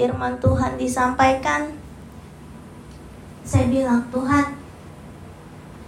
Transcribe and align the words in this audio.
firman 0.00 0.40
Tuhan 0.40 0.80
disampaikan, 0.80 1.76
saya 3.44 3.68
bilang 3.68 4.08
Tuhan, 4.08 4.56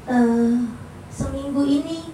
uh, 0.04 0.68
seminggu 1.08 1.64
ini 1.64 2.12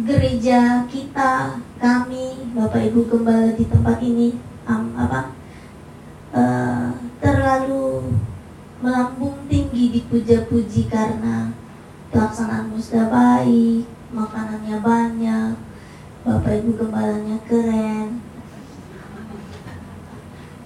gereja 0.00 0.88
kita, 0.88 1.60
kami, 1.76 2.48
Bapak 2.56 2.80
Ibu 2.88 3.12
Gembala 3.12 3.52
di 3.52 3.68
tempat 3.68 4.00
ini, 4.00 4.40
um, 4.64 4.96
apa, 4.96 5.36
uh, 6.32 6.96
terlalu 7.20 8.16
melambung 8.80 9.36
tinggi 9.52 10.00
dipuja-puji 10.00 10.88
karena 10.88 11.52
pelaksanaan 12.08 12.72
musda 12.72 13.04
baik, 13.12 13.84
makanannya 14.16 14.80
banyak, 14.80 15.52
Bapak 16.24 16.64
Ibu 16.64 16.80
Gembalanya 16.80 17.36
keren. 17.44 18.29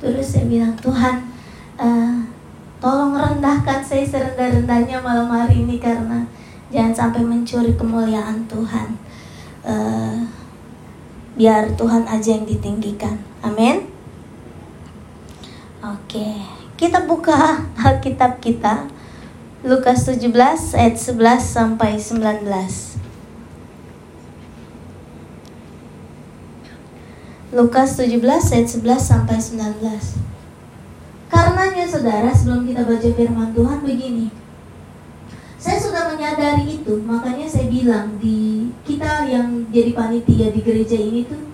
Terus 0.05 0.37
saya 0.37 0.45
bilang, 0.45 0.77
Tuhan, 0.77 1.25
uh, 1.81 2.21
tolong 2.77 3.17
rendahkan 3.17 3.81
saya 3.81 4.05
serendah-rendahnya 4.05 5.01
malam 5.01 5.33
hari 5.33 5.65
ini 5.65 5.81
karena 5.81 6.29
jangan 6.69 6.93
sampai 6.93 7.25
mencuri 7.25 7.73
kemuliaan 7.73 8.45
Tuhan 8.45 9.01
uh, 9.65 10.21
biar 11.33 11.73
Tuhan 11.81 12.05
aja 12.05 12.37
yang 12.37 12.45
ditinggikan. 12.45 13.17
Amin. 13.41 13.89
Oke, 15.81 16.45
kita 16.77 17.09
buka 17.09 17.65
Alkitab 17.81 18.45
kita 18.45 18.85
Lukas 19.65 20.05
17 20.05 20.29
ayat 20.77 20.97
11 21.01 21.41
sampai 21.41 21.97
19. 21.97 23.04
Lukas 27.55 27.95
17 27.95 28.19
ayat 28.51 28.67
11 28.67 28.99
sampai 28.99 29.39
19. 29.39 29.79
Karenanya 31.31 31.87
saudara, 31.87 32.35
sebelum 32.35 32.67
kita 32.67 32.83
baca 32.83 33.09
firman 33.15 33.55
Tuhan 33.55 33.79
begini. 33.87 34.27
Saya 35.55 35.79
sudah 35.79 36.11
menyadari 36.11 36.83
itu, 36.83 36.99
makanya 37.07 37.47
saya 37.47 37.71
bilang 37.71 38.19
di 38.19 38.75
kita 38.83 39.31
yang 39.31 39.71
jadi 39.71 39.95
panitia 39.95 40.51
di 40.51 40.61
gereja 40.67 40.99
ini 40.99 41.31
tuh 41.31 41.47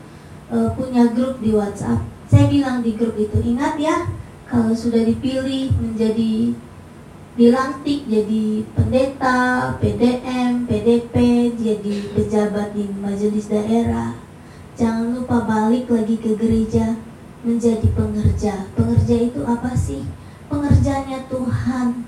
uh, 0.49 0.73
punya 0.73 1.05
grup 1.13 1.37
di 1.45 1.53
WhatsApp. 1.53 2.01
Saya 2.33 2.49
bilang 2.49 2.81
di 2.81 2.97
grup 2.97 3.21
itu, 3.21 3.37
ingat 3.45 3.77
ya, 3.77 4.09
kalau 4.49 4.73
sudah 4.73 5.05
dipilih 5.05 5.69
menjadi 5.77 6.57
dilantik 7.37 8.09
jadi 8.09 8.65
pendeta, 8.73 9.77
PDM, 9.77 10.65
PDP, 10.65 11.15
jadi 11.61 11.97
pejabat 12.17 12.73
di 12.73 12.89
majelis 12.89 13.53
daerah. 13.53 14.17
Jangan 14.81 15.10
lupa 15.31 15.47
balik 15.47 15.87
lagi 15.87 16.19
ke 16.19 16.35
gereja 16.35 16.99
menjadi 17.47 17.87
pengerja. 17.95 18.67
Pengerja 18.75 19.31
itu 19.31 19.47
apa 19.47 19.79
sih? 19.79 20.03
Pengerjanya 20.51 21.23
Tuhan 21.31 22.03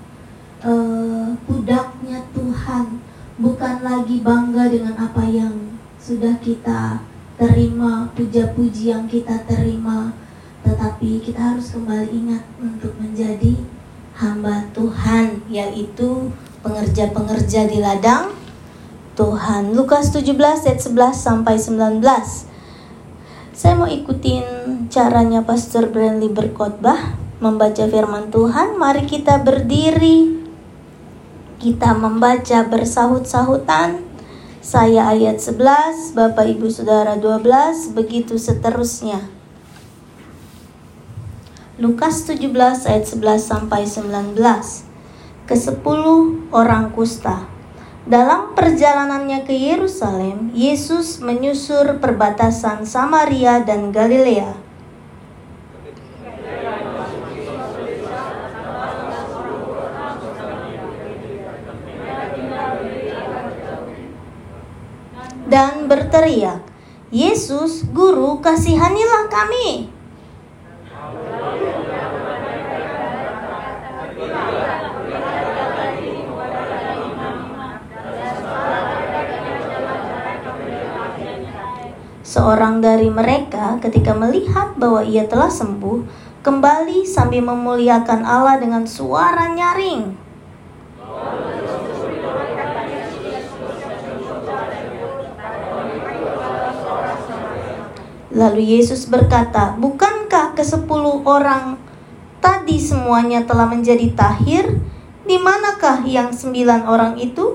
uh, 0.59 1.31
budaknya 1.47 2.19
Tuhan 2.35 2.99
bukan 3.39 3.75
lagi 3.79 4.19
bangga 4.19 4.67
dengan 4.67 4.99
apa 4.99 5.23
yang 5.23 5.55
sudah 6.03 6.35
kita 6.43 6.99
terima 7.39 8.11
puja-puji 8.11 8.91
yang 8.91 9.07
kita 9.07 9.47
terima 9.47 10.11
tetapi 10.67 11.23
kita 11.23 11.55
harus 11.55 11.71
kembali 11.71 12.11
ingat 12.11 12.43
untuk 12.59 12.91
menjadi 12.99 13.55
hamba 14.19 14.67
Tuhan 14.75 15.47
yaitu 15.47 16.27
pengerja-pengerja 16.59 17.71
di 17.71 17.79
ladang 17.79 18.35
Tuhan 19.15 19.71
Lukas 19.71 20.11
17 20.11 20.35
ayat 20.67 20.83
11 20.83 21.15
sampai 21.15 21.55
19 21.55 22.51
saya 23.53 23.77
mau 23.77 23.85
ikutin 23.85 24.43
caranya 24.89 25.45
Pastor 25.45 25.93
Brandly 25.93 26.33
berkhotbah 26.33 27.21
membaca 27.37 27.85
firman 27.85 28.33
Tuhan 28.33 28.81
mari 28.81 29.05
kita 29.05 29.37
berdiri 29.45 30.43
kita 31.63 31.95
membaca 31.95 32.67
bersahut-sahutan. 32.67 34.03
Saya 34.59 35.07
ayat 35.15 35.39
11, 35.39 36.11
Bapak 36.11 36.43
Ibu 36.43 36.67
Saudara 36.67 37.15
12, 37.15 37.95
begitu 37.95 38.35
seterusnya. 38.35 39.23
Lukas 41.79 42.27
17 42.27 42.51
ayat 42.83 43.05
11 43.07 43.39
sampai 43.39 43.87
19. 43.87 44.35
Kesepuluh 45.47 46.51
orang 46.51 46.91
kusta. 46.91 47.52
Dalam 48.03 48.51
perjalanannya 48.51 49.47
ke 49.47 49.55
Yerusalem, 49.55 50.51
Yesus 50.51 51.23
menyusur 51.23 52.03
perbatasan 52.03 52.83
Samaria 52.83 53.63
dan 53.63 53.95
Galilea. 53.95 54.63
dan 65.53 65.85
berteriak, 65.85 66.65
Yesus, 67.13 67.85
Guru, 67.93 68.41
kasihanilah 68.41 69.29
kami. 69.29 69.92
Seorang 82.53 82.85
dari 82.85 83.09
mereka 83.09 83.81
ketika 83.81 84.13
melihat 84.13 84.77
bahwa 84.77 85.01
ia 85.01 85.25
telah 85.25 85.49
sembuh, 85.49 86.05
kembali 86.45 87.01
sambil 87.01 87.41
memuliakan 87.41 88.21
Allah 88.21 88.61
dengan 88.61 88.85
suara 88.85 89.49
nyaring. 89.57 90.13
Lalu 98.37 98.61
Yesus 98.61 99.09
berkata, 99.09 99.73
"Bukankah 99.81 100.53
ke 100.53 100.61
sepuluh 100.61 101.25
orang 101.25 101.81
tadi 102.37 102.77
semuanya 102.77 103.49
telah 103.49 103.65
menjadi 103.65 104.13
tahir? 104.13 104.77
Di 105.25 105.41
manakah 105.41 106.05
yang 106.05 106.29
sembilan 106.29 106.85
orang 106.85 107.17
itu?" 107.17 107.52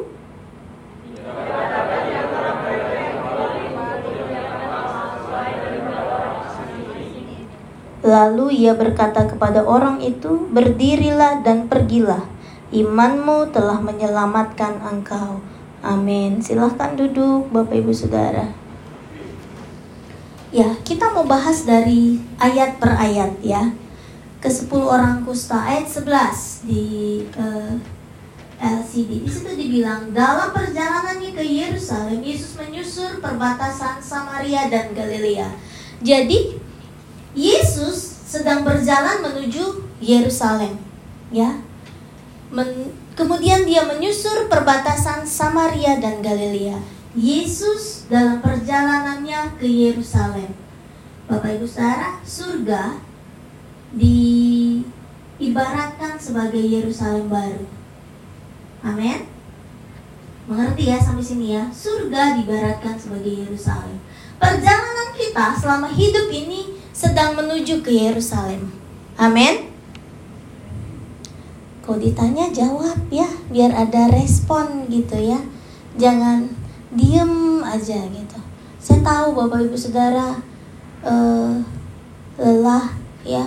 Ia 8.49 8.75
berkata 8.75 9.29
kepada 9.29 9.65
orang 9.65 10.01
itu, 10.01 10.49
"Berdirilah 10.51 11.45
dan 11.45 11.69
pergilah. 11.69 12.25
Imanmu 12.75 13.53
telah 13.53 13.81
menyelamatkan 13.81 14.81
engkau." 14.83 15.41
Amin. 15.85 16.43
Silahkan 16.43 16.99
duduk, 16.99 17.49
Bapak 17.55 17.79
Ibu 17.79 17.95
Saudara. 17.95 18.51
Ya, 20.49 20.73
kita 20.81 21.13
mau 21.13 21.29
bahas 21.29 21.69
dari 21.69 22.19
ayat 22.41 22.81
per 22.81 22.97
ayat 22.97 23.37
ya. 23.45 23.69
Ke 24.41 24.49
10 24.49 24.71
orang 24.81 25.21
kusta 25.27 25.61
ayat 25.61 25.85
11 25.85 26.65
di 26.65 26.87
uh, 27.37 27.77
eh, 28.57 28.81
LCD. 28.81 29.29
Di 29.29 29.31
situ 29.31 29.53
dibilang 29.53 30.09
dalam 30.17 30.51
perjalanannya 30.57 31.37
ke 31.37 31.45
Yerusalem, 31.45 32.25
Yesus 32.25 32.57
menyusur 32.57 33.21
perbatasan 33.21 34.01
Samaria 34.01 34.73
dan 34.73 34.97
Galilea. 34.97 35.53
Jadi 36.01 36.57
Yesus 37.37 38.08
sedang 38.29 38.61
berjalan 38.61 39.25
menuju 39.25 39.89
Yerusalem, 40.05 40.77
ya. 41.33 41.65
Men 42.53 42.93
kemudian 43.17 43.65
dia 43.65 43.89
menyusur 43.89 44.53
perbatasan 44.53 45.25
Samaria 45.25 45.97
dan 45.97 46.21
Galilea. 46.21 46.77
Yesus 47.17 48.05
dalam 48.13 48.45
perjalanannya 48.45 49.57
ke 49.57 49.65
Yerusalem. 49.65 50.53
Bapak 51.25 51.57
Ibu 51.57 51.65
Saudara, 51.65 52.21
surga 52.21 53.01
diibaratkan 53.97 56.21
sebagai 56.21 56.61
Yerusalem 56.61 57.33
baru. 57.33 57.65
Amin. 58.85 59.25
Mengerti 60.49 60.89
ya 60.89 60.97
sampai 61.01 61.25
sini 61.25 61.53
ya? 61.57 61.69
Surga 61.73 62.37
diibaratkan 62.39 62.97
sebagai 62.97 63.45
Yerusalem. 63.45 63.99
Perjalanan 64.39 65.11
kita 65.13 65.53
selama 65.59 65.89
hidup 65.93 66.31
ini 66.33 66.78
sedang 66.99 67.39
menuju 67.39 67.79
ke 67.87 67.95
Yerusalem. 67.95 68.75
Amin. 69.15 69.71
Kau 71.87 71.95
ditanya 71.95 72.51
jawab 72.51 72.99
ya, 73.15 73.31
biar 73.55 73.71
ada 73.71 74.11
respon 74.11 74.91
gitu 74.91 75.15
ya. 75.15 75.39
Jangan 75.95 76.59
diem 76.91 77.61
aja 77.63 78.01
gitu 78.09 78.39
saya 78.81 79.05
tahu 79.05 79.37
bapak 79.37 79.69
ibu 79.69 79.77
saudara 79.77 80.41
uh, 81.05 81.53
lelah 82.41 82.97
ya 83.27 83.45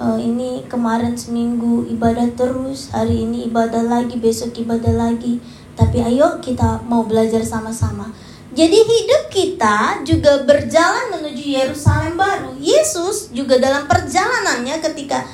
uh, 0.00 0.16
ini 0.16 0.64
kemarin 0.70 1.12
seminggu 1.12 1.84
ibadah 1.92 2.32
terus 2.32 2.88
hari 2.88 3.28
ini 3.28 3.52
ibadah 3.52 3.84
lagi 3.84 4.16
besok 4.16 4.56
ibadah 4.56 4.94
lagi 4.96 5.42
tapi 5.76 6.00
ayo 6.00 6.40
kita 6.40 6.80
mau 6.88 7.04
belajar 7.04 7.44
sama-sama 7.44 8.08
jadi 8.52 8.78
hidup 8.84 9.22
kita 9.32 10.04
juga 10.04 10.44
berjalan 10.44 11.16
menuju 11.16 11.40
Yerusalem 11.40 12.20
baru. 12.20 12.52
Yesus 12.60 13.32
juga 13.32 13.56
dalam 13.56 13.88
perjalanannya 13.88 14.76
ketika 14.84 15.24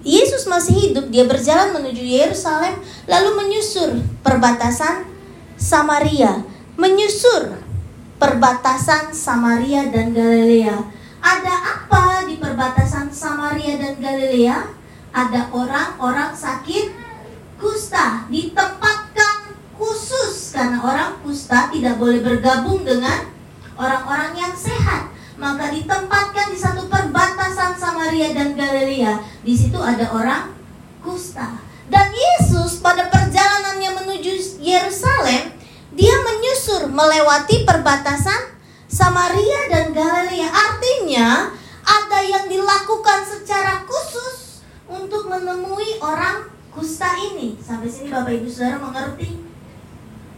Yesus 0.00 0.48
masih 0.48 0.72
hidup, 0.72 1.12
dia 1.12 1.24
berjalan 1.28 1.76
menuju 1.76 2.00
Yerusalem 2.00 2.76
lalu 3.04 3.30
menyusur 3.40 4.00
perbatasan 4.24 5.04
Samaria, 5.60 6.44
menyusur 6.76 7.60
perbatasan 8.16 9.12
Samaria 9.12 9.88
dan 9.92 10.12
Galilea. 10.16 10.76
Ada 11.20 11.54
apa 11.56 12.24
di 12.24 12.40
perbatasan 12.40 13.12
Samaria 13.12 13.76
dan 13.76 14.00
Galilea? 14.00 14.72
Ada 15.12 15.52
orang-orang 15.52 16.32
sakit 16.32 16.96
kusta 17.60 18.24
ditempatkan 18.32 19.09
khusus 19.80 20.52
karena 20.52 20.76
orang 20.84 21.16
kusta 21.24 21.72
tidak 21.72 21.96
boleh 21.96 22.20
bergabung 22.20 22.84
dengan 22.84 23.24
orang-orang 23.80 24.36
yang 24.36 24.52
sehat. 24.52 25.08
Maka 25.40 25.72
ditempatkan 25.72 26.52
di 26.52 26.58
satu 26.60 26.84
perbatasan 26.92 27.72
Samaria 27.72 28.36
dan 28.36 28.52
Galilea. 28.52 29.24
Di 29.40 29.56
situ 29.56 29.80
ada 29.80 30.04
orang 30.12 30.52
kusta. 31.00 31.56
Dan 31.88 32.12
Yesus 32.12 32.84
pada 32.84 33.08
perjalanannya 33.08 34.04
menuju 34.04 34.60
Yerusalem, 34.60 35.56
dia 35.96 36.14
menyusur 36.20 36.92
melewati 36.92 37.64
perbatasan 37.64 38.52
Samaria 38.84 39.72
dan 39.72 39.96
Galilea. 39.96 40.52
Artinya, 40.52 41.56
ada 41.80 42.20
yang 42.20 42.44
dilakukan 42.52 43.24
secara 43.24 43.80
khusus 43.88 44.60
untuk 44.92 45.24
menemui 45.32 45.96
orang 46.04 46.52
kusta 46.68 47.16
ini. 47.32 47.56
Sampai 47.64 47.88
sini 47.88 48.12
Bapak 48.12 48.36
Ibu 48.36 48.46
Saudara 48.46 48.76
mengerti 48.76 49.49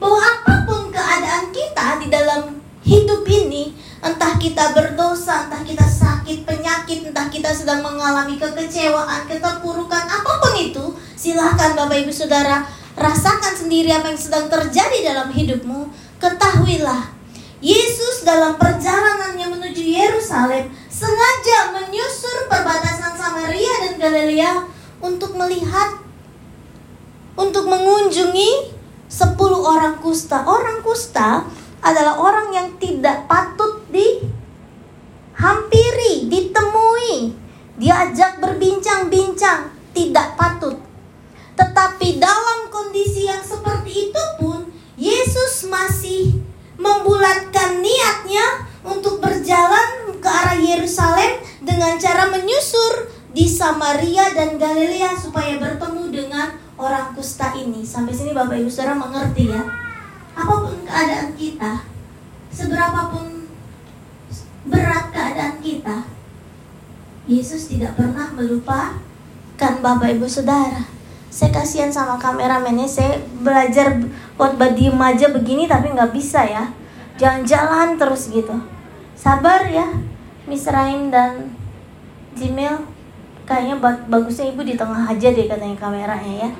bahwa 0.02 0.18
apa 0.18 0.54
pun 0.66 0.90
keadaan 0.90 1.54
kita 1.54 2.02
di 2.02 2.10
dalam 2.10 2.58
hidup 2.82 3.22
ini, 3.30 3.70
entah 4.02 4.34
kita 4.34 4.74
berdosa, 4.74 5.46
entah 5.46 5.62
kita 5.62 5.86
sakit, 5.86 6.42
penyakit, 6.42 7.06
entah 7.06 7.30
kita 7.30 7.54
sedang 7.54 7.86
mengalami 7.86 8.34
kekecewaan, 8.34 9.30
keterpurukan, 9.30 10.02
apa 10.10 10.32
pun 10.42 10.58
itu, 10.58 10.98
silahkan 11.14 11.78
Bapak 11.78 12.02
Ibu 12.02 12.10
Saudara 12.10 12.66
rasakan 12.98 13.54
sendiri 13.54 13.94
apa 13.94 14.10
yang 14.10 14.18
sedang 14.18 14.50
terjadi 14.50 15.14
dalam 15.14 15.30
hidupmu. 15.30 15.86
Ketahuilah, 16.18 17.14
Yesus 17.62 18.26
dalam 18.26 18.58
perjalanannya 18.58 19.46
menuju 19.54 19.82
Yerusalem 19.86 20.66
sengaja 20.90 21.70
menyusur 21.78 22.50
perbatasan 22.50 23.14
Samaria 23.14 23.86
dan 23.86 23.94
Galilea 24.02 24.52
untuk 24.98 25.38
melihat, 25.38 26.02
untuk 27.38 27.70
mengunjungi 27.70 28.71
10 29.12 29.36
orang 29.60 30.00
kusta. 30.00 30.40
Orang 30.48 30.80
kusta 30.80 31.44
adalah 31.84 32.16
orang 32.16 32.48
yang 32.56 32.72
tidak 32.80 33.28
patut 33.28 33.84
dihampiri, 33.92 34.32
ditemui, 36.32 37.36
diajak 37.76 38.40
berbincang-bincang, 38.40 39.68
tidak 39.92 40.32
patut. 40.40 40.80
Tetapi 41.52 42.16
dalam 42.16 42.72
kondisi 42.72 43.28
yang 43.28 43.44
seperti 43.44 44.08
itu 44.08 44.24
pun 44.40 44.72
Yesus 44.96 45.68
masih 45.68 46.40
membulatkan 46.80 47.84
niatnya 47.84 48.64
untuk 48.80 49.20
berjalan 49.20 50.16
ke 50.16 50.28
arah 50.28 50.56
Yerusalem 50.56 51.36
dengan 51.60 52.00
cara 52.00 52.32
menyusur 52.32 53.12
di 53.36 53.44
Samaria 53.44 54.32
dan 54.32 54.56
Galilea 54.56 55.12
supaya 55.20 55.60
bertemu 55.60 56.04
dengan 56.08 56.48
orang 56.82 57.14
kusta 57.14 57.54
ini. 57.54 57.86
Sampai 57.86 58.10
sini 58.10 58.34
Bapak 58.34 58.58
Ibu 58.58 58.66
Saudara 58.66 58.98
mengerti 58.98 59.54
ya 59.54 59.62
apa 60.32 60.52
pun 60.64 60.76
keadaan 60.88 61.36
kita, 61.36 61.84
seberapapun 62.48 63.44
berat 64.64 65.12
keadaan 65.12 65.60
kita, 65.60 66.08
Yesus 67.28 67.68
tidak 67.68 67.94
pernah 68.00 68.32
melupakan 68.32 69.72
Bapak 69.84 70.08
Ibu 70.16 70.24
Saudara. 70.24 70.88
Saya 71.32 71.48
kasihan 71.48 71.88
sama 71.88 72.20
kameramennya, 72.20 72.84
saya 72.88 73.20
belajar 73.40 73.96
buat 74.36 74.56
diem 74.76 74.96
aja 75.00 75.32
begini 75.32 75.64
tapi 75.64 75.92
nggak 75.92 76.12
bisa 76.12 76.44
ya. 76.44 76.68
Jangan 77.16 77.44
jalan 77.44 77.88
terus 77.96 78.28
gitu. 78.28 78.56
Sabar 79.16 79.64
ya, 79.68 79.86
Miss 80.48 80.68
Raim 80.68 81.08
dan 81.12 81.56
Jimil. 82.36 82.88
Kayaknya 83.42 83.76
bagusnya 84.08 84.48
ibu 84.48 84.62
di 84.64 84.78
tengah 84.78 85.08
aja 85.08 85.28
deh 85.28 85.44
katanya 85.44 85.76
kameranya 85.76 86.48
ya. 86.48 86.50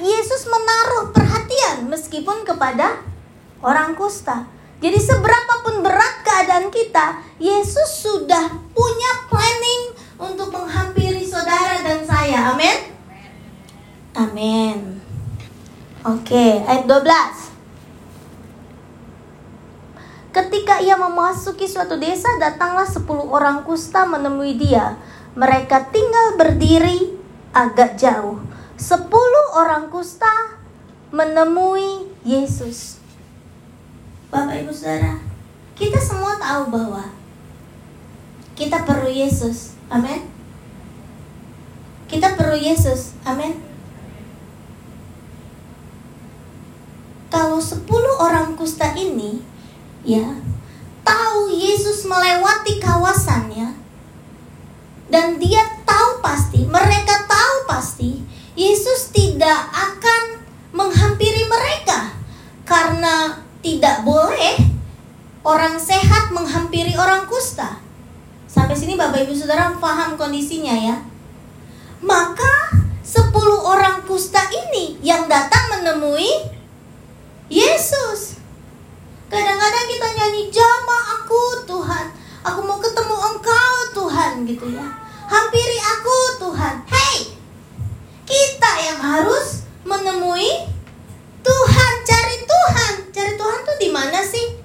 Yesus 0.00 0.48
menaruh 0.48 1.12
perhatian 1.12 1.90
meskipun 1.92 2.46
kepada 2.48 3.02
orang 3.60 3.92
kusta. 3.92 4.48
Jadi 4.80 5.00
seberapapun 5.00 5.80
berat 5.80 6.20
keadaan 6.24 6.68
kita, 6.68 7.20
Yesus 7.40 8.04
sudah 8.04 8.52
punya 8.76 9.12
planning 9.32 9.82
untuk 10.20 10.52
menghampiri 10.52 11.24
saudara 11.24 11.80
dan 11.80 12.04
saya. 12.04 12.52
Amin. 12.52 12.78
Amin. 14.14 14.78
Oke, 16.04 16.60
ayat 16.68 16.84
12. 16.84 17.52
Ketika 20.34 20.82
ia 20.82 20.98
memasuki 20.98 21.64
suatu 21.64 21.96
desa, 21.96 22.28
datanglah 22.42 22.84
sepuluh 22.84 23.24
orang 23.30 23.62
kusta 23.64 24.04
menemui 24.04 24.58
dia. 24.58 24.98
Mereka 25.38 25.94
tinggal 25.94 26.36
berdiri 26.36 27.16
agak 27.54 27.96
jauh 27.96 28.53
sepuluh 28.84 29.56
orang 29.56 29.88
kusta 29.88 30.60
menemui 31.08 32.04
Yesus. 32.20 33.00
Bapak 34.28 34.60
Ibu 34.60 34.76
Saudara, 34.76 35.16
kita 35.72 35.96
semua 35.96 36.36
tahu 36.36 36.68
bahwa 36.68 37.08
kita 38.52 38.84
perlu 38.84 39.08
Yesus. 39.08 39.72
Amin. 39.88 40.28
Kita 42.12 42.36
perlu 42.36 42.60
Yesus. 42.60 43.16
Amin. 43.24 43.56
Kalau 47.32 47.64
sepuluh 47.64 48.20
orang 48.20 48.52
kusta 48.52 48.92
ini 48.92 49.40
ya 50.04 50.28
tahu 51.08 51.48
Yesus 51.48 52.04
melewati 52.04 52.78
kawasannya 52.84 53.80
dan 55.08 55.40
dia 55.40 55.64
tahu 55.88 56.20
pasti, 56.20 56.68
mereka 56.68 57.24
tahu 57.24 57.54
pasti 57.64 58.33
Yesus 58.54 59.10
tidak 59.10 59.70
akan 59.74 60.42
menghampiri 60.70 61.46
mereka 61.50 62.14
karena 62.62 63.42
tidak 63.62 64.06
boleh 64.06 64.58
orang 65.44 65.76
sehat 65.76 66.32
menghampiri 66.32 66.96
orang 66.96 67.28
kusta. 67.28 67.78
Sampai 68.48 68.78
sini 68.78 68.96
Bapak 68.96 69.26
Ibu 69.26 69.34
Saudara 69.36 69.74
paham 69.76 70.16
kondisinya 70.16 70.72
ya. 70.72 70.96
Maka 72.00 72.72
10 73.04 73.34
orang 73.60 74.06
kusta 74.08 74.40
ini 74.48 74.96
yang 75.04 75.28
datang 75.28 75.74
menemui 75.74 76.30
Yesus. 77.52 78.40
Kadang-kadang 79.28 79.86
kita 79.90 80.08
nyanyi 80.16 80.48
jama 80.48 80.98
aku 81.20 81.66
Tuhan. 81.68 82.06
Aku 82.44 82.60
mau 82.64 82.78
ketemu 82.80 83.16
engkau 83.34 83.74
Tuhan 83.92 84.46
gitu 84.48 84.70
ya. 84.72 84.86
Hampiri 85.28 85.78
aku 85.80 86.16
Tuhan. 86.44 86.74
Hey, 86.88 87.34
kita 88.24 88.70
yang 88.80 89.00
harus 89.00 89.64
menemui 89.84 90.68
Tuhan, 91.44 91.92
cari 92.04 92.36
Tuhan. 92.44 92.92
Cari 93.12 93.32
Tuhan 93.36 93.58
tuh 93.64 93.76
di 93.80 93.88
mana 93.92 94.20
sih? 94.24 94.56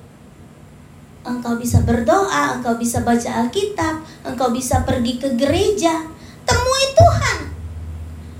Bisa 1.59 1.83
berdoa, 1.83 2.55
engkau 2.55 2.79
bisa 2.79 3.03
baca 3.03 3.43
Alkitab, 3.43 3.99
engkau 4.23 4.47
bisa 4.55 4.87
pergi 4.87 5.19
ke 5.19 5.35
gereja. 5.35 6.07
Temui 6.47 6.85
Tuhan. 6.95 7.37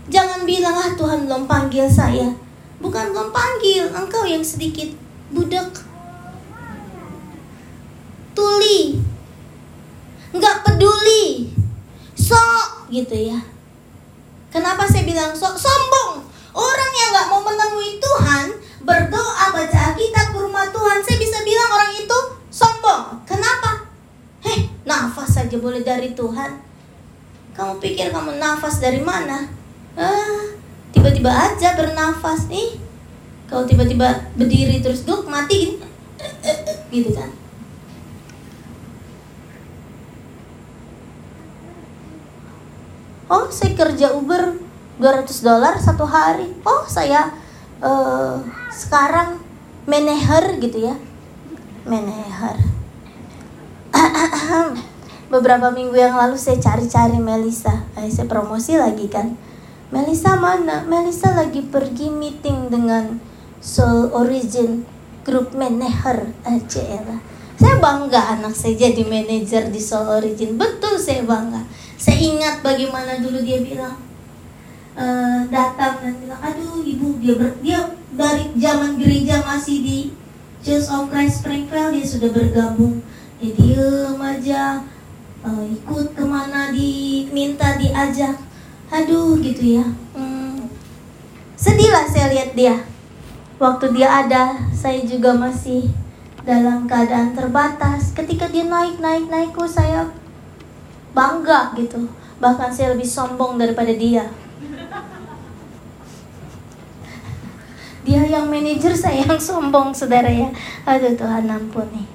Jangan 0.07 0.47
bilang, 0.47 0.71
ah 0.71 0.95
Tuhan 0.95 1.27
belum 1.27 1.43
panggil 1.43 1.91
saya. 1.91 2.31
Bukan 2.79 3.11
belum 3.11 3.35
panggil, 3.35 3.91
engkau 3.91 4.23
yang 4.23 4.39
sedikit 4.39 4.87
budak. 5.35 5.83
Tuli. 8.31 9.03
Nggak 10.31 10.63
peduli. 10.63 11.51
Sok 12.15 12.87
gitu 12.91 13.15
ya 13.15 13.39
Kenapa 14.49 14.87
saya 14.89 15.05
bilang 15.05 15.31
so 15.35 15.45
sombong? 15.53 16.25
Orang 16.57 16.91
yang 16.97 17.09
nggak 17.13 17.29
mau 17.29 17.41
menemui 17.45 18.01
Tuhan, 18.01 18.49
berdoa, 18.81 19.45
baca 19.53 19.77
Alkitab 19.93 20.33
ke 20.33 20.37
rumah 20.41 20.65
Tuhan, 20.73 20.97
saya 21.05 21.21
bisa 21.21 21.37
bilang 21.45 21.69
orang 21.69 21.93
itu 21.93 22.17
sombong. 22.89 23.21
Kenapa? 23.29 23.85
Heh, 24.41 24.65
nafas 24.85 25.29
saja 25.29 25.57
boleh 25.61 25.85
dari 25.85 26.17
Tuhan. 26.17 26.57
Kamu 27.53 27.77
pikir 27.77 28.09
kamu 28.09 28.41
nafas 28.41 28.81
dari 28.81 29.03
mana? 29.03 29.45
Ah, 29.93 30.47
tiba-tiba 30.95 31.29
aja 31.29 31.75
bernafas 31.77 32.49
nih. 32.49 32.79
Kalau 33.49 33.65
tiba-tiba 33.65 34.29
berdiri 34.37 34.81
terus 34.81 35.05
duduk 35.05 35.29
mati 35.29 35.77
gitu 36.93 37.13
kan. 37.13 37.29
oh 43.29 43.45
saya 43.53 43.77
kerja 43.77 44.09
Uber 44.17 44.57
200 44.97 45.45
dolar 45.45 45.77
satu 45.77 46.01
hari 46.01 46.49
oh 46.65 46.81
saya 46.89 47.29
uh, 47.77 48.41
sekarang 48.73 49.37
manager 49.85 50.57
gitu 50.57 50.89
ya 50.89 50.97
manager 51.85 52.55
beberapa 55.33 55.69
minggu 55.69 55.95
yang 55.95 56.17
lalu 56.17 56.35
saya 56.35 56.57
cari-cari 56.57 57.21
Melisa 57.21 57.85
eh, 57.99 58.09
saya 58.09 58.25
promosi 58.25 58.75
lagi 58.75 59.05
kan? 59.07 59.37
Melisa 59.89 60.37
mana? 60.37 60.85
Melisa 60.85 61.33
lagi 61.33 61.65
pergi 61.65 62.13
meeting 62.13 62.69
dengan 62.69 63.17
Soul 63.59 64.13
Origin 64.13 64.85
Group 65.25 65.53
Manager 65.53 66.29
aja 66.45 66.81
eh, 66.81 67.19
saya 67.59 67.75
bangga 67.75 68.39
anak 68.39 68.55
saya 68.55 68.87
jadi 68.87 69.03
manajer 69.03 69.67
di 69.67 69.83
Soul 69.83 70.23
Origin. 70.23 70.55
Betul 70.55 70.95
saya 70.95 71.27
bangga. 71.27 71.59
Saya 71.99 72.15
ingat 72.15 72.63
bagaimana 72.63 73.19
dulu 73.19 73.43
dia 73.43 73.59
bilang 73.59 73.99
uh, 74.95 75.43
datang 75.51 75.99
dan 75.99 76.15
bilang 76.23 76.39
aduh 76.39 76.79
ibu 76.79 77.19
dia 77.19 77.35
ber, 77.35 77.51
dia 77.59 77.79
dari 78.15 78.55
zaman 78.55 78.95
gereja 78.95 79.43
masih 79.43 79.83
di 79.83 79.99
Church 80.59 80.91
of 80.91 81.07
Christ 81.07 81.39
Springfield 81.39 81.95
dia 81.95 82.03
sudah 82.03 82.29
bergabung. 82.35 82.99
Dia 83.39 83.55
diem 83.55 84.19
aja 84.19 84.83
uh, 85.39 85.63
ikut 85.63 86.11
ke 86.11 86.23
mana 86.27 86.67
diminta 86.75 87.79
diajak. 87.79 88.35
Aduh 88.91 89.39
gitu 89.39 89.79
ya. 89.79 89.85
Hmm, 90.11 90.67
sedih 91.55 91.95
lah 91.95 92.03
saya 92.03 92.35
lihat 92.35 92.59
dia. 92.59 92.75
Waktu 93.55 93.95
dia 93.95 94.11
ada 94.11 94.59
saya 94.75 94.99
juga 95.07 95.31
masih 95.31 95.87
dalam 96.43 96.83
keadaan 96.91 97.31
terbatas. 97.31 98.11
Ketika 98.11 98.51
dia 98.51 98.67
naik 98.67 98.99
naik 98.99 99.31
naik 99.31 99.55
kok 99.55 99.71
saya 99.71 100.11
bangga 101.15 101.71
gitu. 101.79 102.11
Bahkan 102.43 102.67
saya 102.67 102.91
lebih 102.91 103.07
sombong 103.07 103.55
daripada 103.55 103.95
dia 103.95 104.27
dia 108.09 108.25
yang 108.25 108.49
manajer 108.49 108.97
saya 108.97 109.21
yang 109.21 109.37
sombong 109.37 109.93
saudara 109.93 110.33
ya. 110.33 110.49
Aduh 110.89 111.13
Tuhan 111.13 111.45
ampuni. 111.45 112.09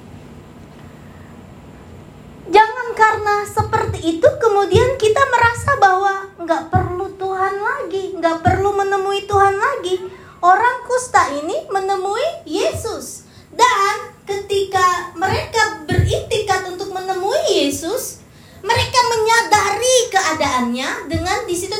Jangan 2.51 2.87
karena 2.91 3.47
seperti 3.47 4.19
itu 4.19 4.27
kemudian 4.43 4.99
kita 4.99 5.23
merasa 5.31 5.79
bahwa 5.79 6.13
nggak 6.35 6.67
perlu 6.67 7.15
Tuhan 7.15 7.55
lagi, 7.63 8.11
nggak 8.19 8.43
perlu 8.43 8.75
menemui 8.75 9.23
Tuhan 9.23 9.55
lagi. 9.55 10.03
Orang 10.43 10.83
kusta 10.83 11.31
ini 11.31 11.63
menemui 11.71 12.43
Yesus. 12.43 13.23
Dan 13.55 14.19
ketika 14.27 15.15
mereka 15.15 15.87
beritikat 15.87 16.75
untuk 16.75 16.91
menemui 16.91 17.39
Yesus, 17.55 18.19
mereka 18.59 18.99
menyadari 19.15 19.95
keadaannya 20.11 21.07
dengan 21.07 21.47
di 21.47 21.55
situ 21.55 21.79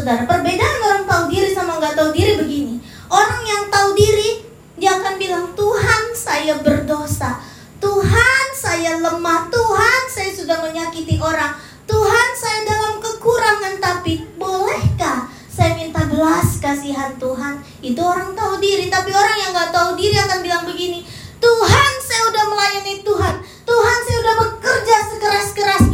saudara. 0.00 0.24
Perbedaan 0.24 0.78
orang 0.80 1.04
tahu 1.04 1.24
diri 1.28 1.52
sama 1.52 1.76
nggak 1.76 1.92
tahu 1.92 2.10
diri 2.16 2.40
begini. 2.40 2.74
Orang 3.12 3.44
yang 3.44 3.68
tahu 3.68 3.92
diri 3.92 4.48
dia 4.80 4.96
akan 4.96 5.20
bilang 5.20 5.52
Tuhan 5.52 6.02
saya 6.16 6.56
berdosa. 6.64 7.36
Tuhan 7.76 8.46
saya 8.56 8.96
lemah. 8.96 9.52
Tuhan 9.52 10.02
saya 10.08 10.32
sudah 10.32 10.64
menyakiti 10.64 11.20
orang. 11.20 11.52
Tuhan 11.84 12.28
saya 12.32 12.64
dalam 12.64 12.96
kekurangan. 12.96 13.76
Tapi 13.76 14.24
bolehkah 14.40 15.28
saya 15.52 15.76
minta 15.76 16.08
belas 16.08 16.56
kasihan 16.56 17.12
Tuhan? 17.20 17.60
Itu 17.84 18.00
orang 18.00 18.32
tahu 18.32 18.56
diri. 18.56 18.88
Tapi 18.88 19.12
orang 19.12 19.36
yang 19.36 19.52
nggak 19.52 19.68
tahu 19.68 20.00
diri 20.00 20.16
akan 20.16 20.40
bilang 20.40 20.64
begini 20.64 21.04
Tuhan 21.40 21.92
saya 22.00 22.22
udah 22.32 22.44
melayani 22.48 22.94
Tuhan. 23.04 23.34
Tuhan 23.68 23.98
saya 24.04 24.18
udah 24.24 24.34
bekerja 24.44 24.96
sekeras-kerasnya 25.12 25.89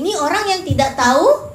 ini 0.00 0.12
orang 0.18 0.44
yang 0.48 0.62
tidak 0.66 0.98
tahu 0.98 1.54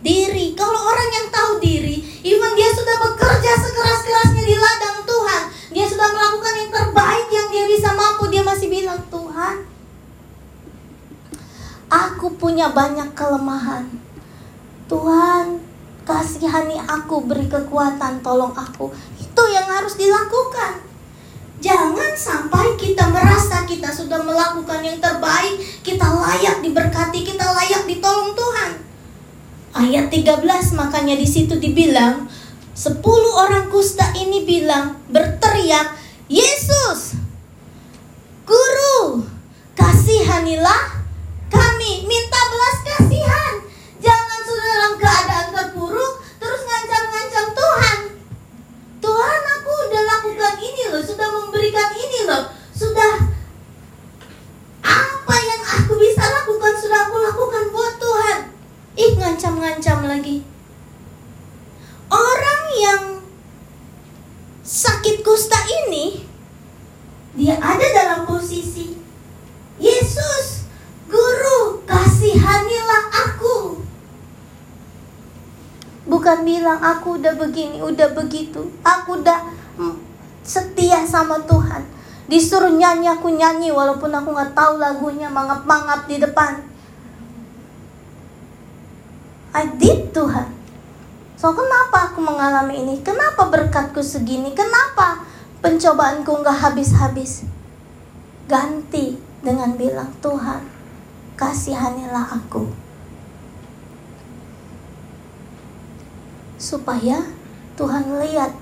diri 0.00 0.56
kalau 0.56 0.80
orang 0.80 1.08
yang 1.12 1.26
tahu 1.28 1.60
diri 1.60 2.00
even 2.24 2.52
dia 2.56 2.70
sudah 2.72 2.96
bekerja 2.98 3.52
sekeras-kerasnya 3.52 4.42
di 4.42 4.56
ladang 4.56 4.98
Tuhan 5.04 5.42
dia 5.70 5.86
sudah 5.86 6.08
melakukan 6.10 6.54
yang 6.58 6.70
terbaik 6.74 7.28
yang 7.30 7.46
dia 7.54 7.64
bisa 7.70 7.94
mampu. 7.94 8.26
Dia 8.26 8.42
masih 8.42 8.66
bilang, 8.66 8.98
Tuhan, 9.06 9.56
aku 11.86 12.26
punya 12.34 12.74
banyak 12.74 13.14
kelemahan. 13.14 13.86
Tuhan, 14.90 15.62
kasihani 16.02 16.82
aku, 16.90 17.22
beri 17.22 17.46
kekuatan, 17.46 18.18
tolong 18.18 18.50
aku. 18.50 18.90
Itu 19.22 19.42
yang 19.54 19.70
harus 19.70 19.94
dilakukan. 19.94 20.89
Jangan 21.60 22.12
sampai 22.16 22.76
kita 22.80 23.12
merasa 23.12 23.68
kita 23.68 23.92
sudah 23.92 24.24
melakukan 24.24 24.80
yang 24.80 24.96
terbaik, 24.96 25.60
kita 25.84 26.08
layak 26.08 26.64
diberkati, 26.64 27.20
kita 27.20 27.44
layak 27.44 27.84
ditolong 27.84 28.32
Tuhan. 28.32 28.70
Ayat 29.76 30.08
13 30.08 30.40
makanya 30.74 31.14
di 31.14 31.28
situ 31.28 31.60
dibilang, 31.60 32.26
Sepuluh 32.72 33.44
orang 33.44 33.68
kusta 33.68 34.08
ini 34.16 34.40
bilang, 34.48 34.96
berteriak, 35.12 36.00
Yesus, 36.32 37.20
Guru, 38.50 39.22
kasihanilah 39.78 40.98
kami, 41.46 42.02
minta 42.02 42.40
belas 42.50 42.76
kasihan. 42.82 43.54
Jangan 44.02 44.40
sudah 44.42 44.66
dalam 44.74 44.92
keadaan 44.98 45.48
terpuruk, 45.54 46.12
terus 46.42 46.62
ngancam-ngancam 46.66 47.46
Tuhan. 47.54 47.98
Tuhan 48.98 49.40
aku 49.54 49.70
udah 49.70 50.02
lakukan 50.02 50.54
ini 50.58 50.82
loh, 50.90 51.02
sudah 51.04 51.28
memberikan 51.30 51.90
ini 51.94 52.20
loh, 52.26 52.50
sudah 52.74 53.28
apa 54.82 55.36
yang 55.38 55.62
aku 55.62 55.94
bisa 55.94 56.26
lakukan 56.26 56.74
sudah 56.74 57.06
aku 57.06 57.16
lakukan 57.22 57.64
buat 57.70 57.94
Tuhan. 58.02 58.38
Ih 58.98 59.12
ngancam-ngancam 59.14 60.10
lagi. 60.10 60.42
Orang 62.10 62.62
yang 62.74 63.02
sakit 64.66 65.22
kusta 65.22 65.58
ini 65.86 66.26
dia 67.38 67.54
ada 67.62 67.86
dalam 67.94 68.20
posisi 68.26 68.98
Yesus, 69.80 70.68
guru, 71.08 71.80
kasihanilah 71.88 73.04
aku. 73.30 73.80
Bukan 76.04 76.44
bilang 76.80 76.96
aku 76.96 77.20
udah 77.20 77.36
begini, 77.36 77.76
udah 77.84 78.08
begitu. 78.16 78.72
Aku 78.80 79.20
udah 79.20 79.44
mm, 79.76 79.96
setia 80.40 81.04
sama 81.04 81.36
Tuhan. 81.44 81.84
Disuruh 82.24 82.72
nyanyi 82.72 83.12
aku 83.12 83.28
nyanyi 83.28 83.68
walaupun 83.68 84.08
aku 84.08 84.32
nggak 84.32 84.56
tahu 84.56 84.80
lagunya 84.80 85.28
mangap-mangap 85.28 86.08
di 86.08 86.16
depan. 86.16 86.64
I 89.52 89.68
did 89.76 90.16
Tuhan. 90.16 90.48
So 91.36 91.52
kenapa 91.52 92.12
aku 92.12 92.24
mengalami 92.24 92.80
ini? 92.80 93.04
Kenapa 93.04 93.52
berkatku 93.52 94.00
segini? 94.00 94.56
Kenapa 94.56 95.20
pencobaanku 95.60 96.32
nggak 96.32 96.58
habis-habis? 96.64 97.44
Ganti 98.48 99.20
dengan 99.44 99.76
bilang, 99.76 100.08
Tuhan, 100.24 100.64
kasihanilah 101.36 102.40
aku. 102.40 102.79
Supaya 106.70 107.26
Tuhan 107.74 108.14
lihat 108.22 108.54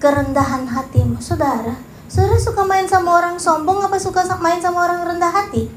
kerendahan 0.00 0.64
hatimu. 0.64 1.20
Saudara, 1.20 1.76
saudara 2.08 2.40
suka 2.40 2.64
main 2.64 2.88
sama 2.88 3.20
orang 3.20 3.36
sombong 3.36 3.84
apa 3.84 4.00
suka 4.00 4.24
main 4.40 4.56
sama 4.56 4.88
orang 4.88 5.04
rendah 5.04 5.28
hati? 5.28 5.68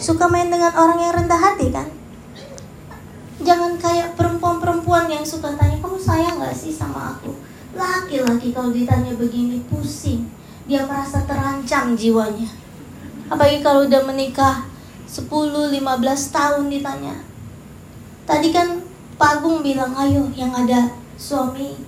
Suka 0.00 0.32
main 0.32 0.48
dengan 0.48 0.72
orang 0.72 0.96
yang 0.96 1.12
rendah 1.12 1.36
hati 1.36 1.68
kan? 1.68 1.92
Jangan 3.44 3.76
kayak 3.76 4.16
perempuan-perempuan 4.16 5.12
yang 5.12 5.28
suka 5.28 5.52
tanya, 5.60 5.76
kamu 5.76 6.00
sayang 6.00 6.40
gak 6.40 6.56
sih 6.56 6.72
sama 6.72 7.12
aku? 7.12 7.36
Laki-laki 7.76 8.56
kalau 8.56 8.72
ditanya 8.72 9.12
begini 9.12 9.60
pusing. 9.68 10.24
Dia 10.64 10.88
merasa 10.88 11.20
terancam 11.28 11.92
jiwanya. 11.92 12.48
Apalagi 13.28 13.60
kalau 13.60 13.84
udah 13.84 14.02
menikah 14.08 14.64
10-15 15.04 15.84
tahun 16.32 16.64
ditanya. 16.70 17.14
Tadi 18.26 18.48
kan 18.50 18.81
Pagung 19.22 19.62
bilang, 19.62 19.94
ayo 19.94 20.26
yang 20.34 20.50
ada 20.50 20.90
suami, 21.14 21.78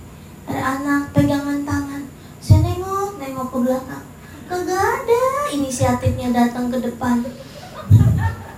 ada 0.46 0.78
anak, 0.78 1.10
pegangan 1.10 1.66
tangan. 1.66 2.06
Saya 2.38 2.62
nengok, 2.62 3.18
nengok 3.18 3.50
ke 3.50 3.58
belakang. 3.58 4.06
Kagak 4.46 5.02
ada 5.02 5.22
inisiatifnya 5.50 6.30
datang 6.30 6.70
ke 6.70 6.78
depan. 6.78 7.26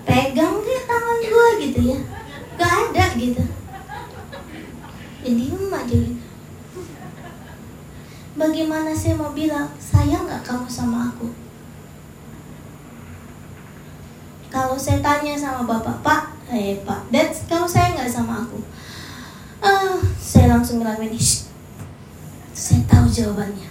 Pegang 0.04 0.60
dia 0.60 0.80
tangan 0.84 1.18
gue 1.24 1.48
gitu 1.64 1.80
ya. 1.96 1.98
Gak 2.60 2.92
ada 2.92 3.04
gitu. 3.16 3.40
Jadi 5.24 5.44
aja 5.72 5.96
gitu. 5.96 6.20
Bagaimana 8.36 8.92
saya 8.92 9.16
mau 9.16 9.32
bilang, 9.32 9.72
sayang 9.80 10.28
gak 10.28 10.44
kamu 10.44 10.68
sama 10.68 11.16
aku? 11.16 11.32
Kalau 14.56 14.72
saya 14.80 15.04
tanya 15.04 15.36
sama 15.36 15.68
bapak, 15.68 16.00
Pak, 16.00 16.22
eh 16.48 16.80
Pak, 16.80 17.12
Dad, 17.12 17.28
kamu 17.44 17.68
sayang 17.68 18.00
gak 18.00 18.08
sama 18.08 18.40
aku? 18.40 18.56
Uh, 19.60 20.00
saya 20.16 20.48
langsung 20.48 20.80
bilang 20.80 20.96
ini, 20.96 21.20
saya 22.56 22.80
tahu 22.88 23.04
jawabannya. 23.04 23.68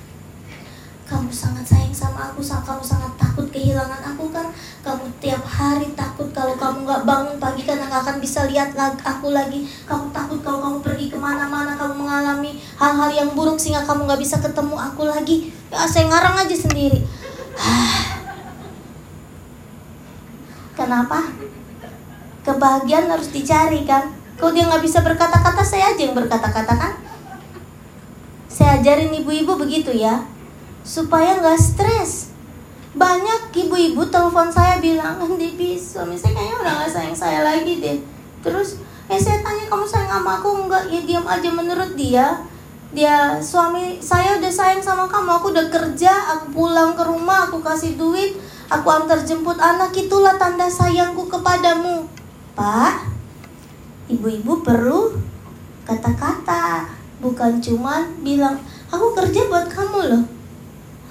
Kamu 1.10 1.34
sangat 1.34 1.66
sayang 1.66 1.90
sama 1.90 2.30
aku, 2.30 2.46
kamu 2.46 2.86
sangat 2.86 3.18
takut 3.18 3.50
kehilangan 3.50 4.14
aku 4.14 4.30
kan? 4.30 4.54
Kamu 4.86 5.10
tiap 5.18 5.42
hari 5.42 5.90
takut 5.98 6.30
kalau 6.30 6.54
kamu 6.54 6.86
gak 6.86 7.02
bangun 7.02 7.42
pagi 7.42 7.66
karena 7.66 7.90
gak 7.90 8.06
akan 8.06 8.22
bisa 8.22 8.46
lihat 8.46 8.78
aku 9.02 9.34
lagi. 9.34 9.66
Kamu 9.90 10.14
takut 10.14 10.38
kalau 10.46 10.62
kamu 10.70 10.78
pergi 10.86 11.10
ke 11.10 11.18
mana-mana, 11.18 11.74
kamu 11.82 11.98
mengalami 11.98 12.62
hal-hal 12.78 13.10
yang 13.10 13.34
buruk 13.34 13.58
sehingga 13.58 13.82
kamu 13.90 14.06
gak 14.06 14.22
bisa 14.22 14.38
ketemu 14.38 14.78
aku 14.78 15.10
lagi. 15.10 15.50
Ya, 15.74 15.90
saya 15.90 16.06
ngarang 16.14 16.46
aja 16.46 16.54
sendiri. 16.54 17.02
Kenapa? 20.86 21.34
Kebahagiaan 22.46 23.10
harus 23.10 23.34
dicari 23.34 23.82
kan? 23.90 24.14
Kalau 24.38 24.54
dia 24.54 24.70
nggak 24.70 24.86
bisa 24.86 25.02
berkata-kata, 25.02 25.66
saya 25.66 25.98
aja 25.98 26.02
yang 26.06 26.14
berkata-kata 26.14 26.74
kan? 26.78 26.94
Saya 28.46 28.78
ajarin 28.78 29.10
ibu-ibu 29.18 29.58
begitu 29.58 29.90
ya, 29.90 30.22
supaya 30.86 31.42
nggak 31.42 31.58
stres. 31.58 32.38
Banyak 32.94 33.50
ibu-ibu 33.50 34.06
telepon 34.14 34.54
saya 34.54 34.78
bilang, 34.78 35.18
Debi, 35.42 35.74
suami 35.74 36.14
saya 36.14 36.38
kayaknya 36.38 36.56
udah 36.62 36.74
nggak 36.78 36.92
sayang 36.94 37.18
saya 37.18 37.42
lagi 37.42 37.82
deh. 37.82 37.98
Terus, 38.46 38.78
eh 39.10 39.18
saya 39.18 39.42
tanya 39.42 39.66
kamu 39.66 39.90
sayang 39.90 40.22
sama 40.22 40.38
aku 40.38 40.70
nggak? 40.70 40.94
Ya 40.94 41.02
diam 41.02 41.26
aja 41.26 41.50
menurut 41.50 41.98
dia. 41.98 42.46
Dia 42.94 43.42
suami 43.42 43.98
saya 44.06 44.38
udah 44.38 44.54
sayang 44.54 44.86
sama 44.86 45.10
kamu, 45.10 45.42
aku 45.42 45.50
udah 45.50 45.68
kerja, 45.74 46.14
aku 46.38 46.54
pulang 46.54 46.94
ke 46.94 47.02
rumah, 47.02 47.50
aku 47.50 47.60
kasih 47.66 47.98
duit, 47.98 48.38
aku 48.70 48.88
antar 48.90 49.22
jemput 49.22 49.58
anak, 49.58 49.94
itulah 49.94 50.38
tanda 50.38 50.70
sayangku 50.70 51.30
kepadamu. 51.30 52.10
Pak, 52.56 53.06
ibu-ibu 54.10 54.64
perlu 54.64 55.18
kata-kata, 55.86 56.90
bukan 57.22 57.62
cuma 57.62 58.10
bilang, 58.24 58.58
aku 58.90 59.14
kerja 59.14 59.46
buat 59.50 59.68
kamu 59.70 60.00
loh. 60.10 60.24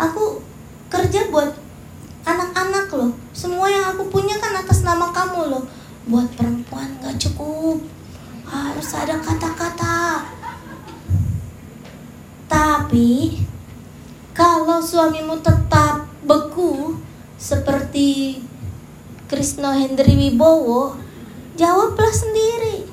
Aku 0.01 0.43
kerja 0.91 1.31
buat 1.31 1.55
anak-anak 2.27 2.91
loh. 2.91 3.13
Semua 3.31 3.71
yang 3.71 3.95
aku 3.95 4.11
punya 4.11 4.35
kan 4.41 4.57
atas 4.59 4.83
nama 4.83 5.13
kamu 5.15 5.55
loh. 5.55 5.65
Buat 6.11 6.35
perempuan 6.35 6.99
gak 7.01 7.17
cukup. 7.21 7.79
Harus 8.45 8.89
ada 8.97 9.17
kata-kata. 9.23 10.27
Tapi 12.51 13.43
kalau 14.35 14.83
suamimu 14.83 15.39
tetap 15.39 16.07
beku 16.27 16.99
seperti 17.45 18.41
Krisno 19.29 19.69
Hendri 19.69 20.17
Wibowo, 20.17 20.97
jawablah 21.61 22.09
sendiri. 22.09 22.89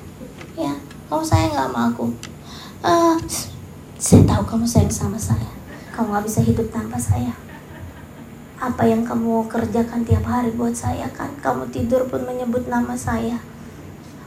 Ya, 0.60 0.76
kamu 1.08 1.24
sayang 1.24 1.56
gak 1.56 1.72
sama 1.72 1.80
aku? 1.88 2.06
Uh, 2.84 3.16
saya 3.96 4.20
tahu 4.28 4.44
kamu 4.44 4.68
sayang 4.68 4.92
sama 4.92 5.16
saya. 5.16 5.48
Kamu 5.96 6.12
gak 6.12 6.28
bisa 6.28 6.44
hidup 6.44 6.68
tanpa 6.68 7.00
saya. 7.00 7.32
Apa 8.60 8.84
yang 8.84 9.08
kamu 9.08 9.48
kerjakan 9.48 10.04
tiap 10.04 10.28
hari 10.28 10.52
buat 10.52 10.76
saya 10.76 11.08
kan? 11.16 11.32
Kamu 11.40 11.72
tidur 11.72 12.04
pun 12.12 12.20
menyebut 12.28 12.68
nama 12.68 12.92
saya. 12.92 13.40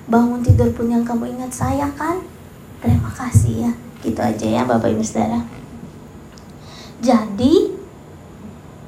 Bangun 0.10 0.42
tidur 0.42 0.74
pun 0.74 0.90
yang 0.90 1.06
kamu 1.06 1.38
ingat 1.38 1.54
saya 1.54 1.86
kan? 1.94 2.18
Terima 2.82 3.14
kasih 3.14 3.70
ya. 3.70 3.72
Gitu 4.02 4.18
aja 4.18 4.48
ya 4.50 4.62
Bapak 4.66 4.90
Ibu 4.90 5.06
Saudara. 5.06 5.46
Jadi 7.00 7.78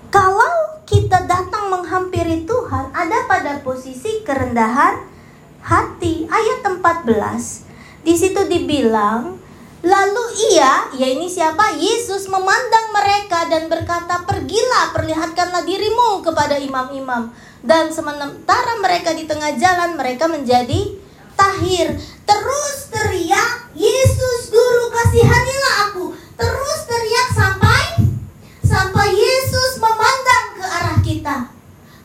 kalau 0.10 0.68
kita 0.88 1.28
datang 1.28 1.68
menghampiri 1.68 2.48
Tuhan 2.48 2.90
ada 2.96 3.17
pada 3.28 3.60
posisi 3.62 4.24
kerendahan 4.24 5.04
hati. 5.62 6.26
Ayat 6.32 6.66
14 6.66 7.68
di 8.08 8.16
situ 8.16 8.42
dibilang 8.48 9.38
Lalu 9.86 10.26
ia, 10.52 10.90
ya 10.98 11.06
ini 11.06 11.30
siapa? 11.30 11.78
Yesus 11.78 12.26
memandang 12.26 12.90
mereka 12.90 13.46
dan 13.46 13.70
berkata, 13.70 14.26
"Pergilah, 14.26 14.90
perlihatkanlah 14.90 15.62
dirimu 15.62 16.26
kepada 16.26 16.58
imam-imam." 16.58 17.30
Dan 17.62 17.94
sementara 17.94 18.82
mereka 18.82 19.14
di 19.14 19.30
tengah 19.30 19.54
jalan, 19.54 19.94
mereka 19.94 20.26
menjadi 20.26 20.98
tahir. 21.38 21.94
Terus 22.26 22.76
teriak, 22.90 23.70
"Yesus, 23.78 24.50
guru, 24.50 24.90
kasihanilah 24.90 25.76
aku." 25.88 26.06
Terus 26.36 26.80
teriak 26.90 27.30
sampai 27.38 27.84
sampai 28.66 29.08
Yesus 29.14 29.78
memandang 29.78 30.46
ke 30.58 30.66
arah 30.66 31.00
kita. 31.06 31.57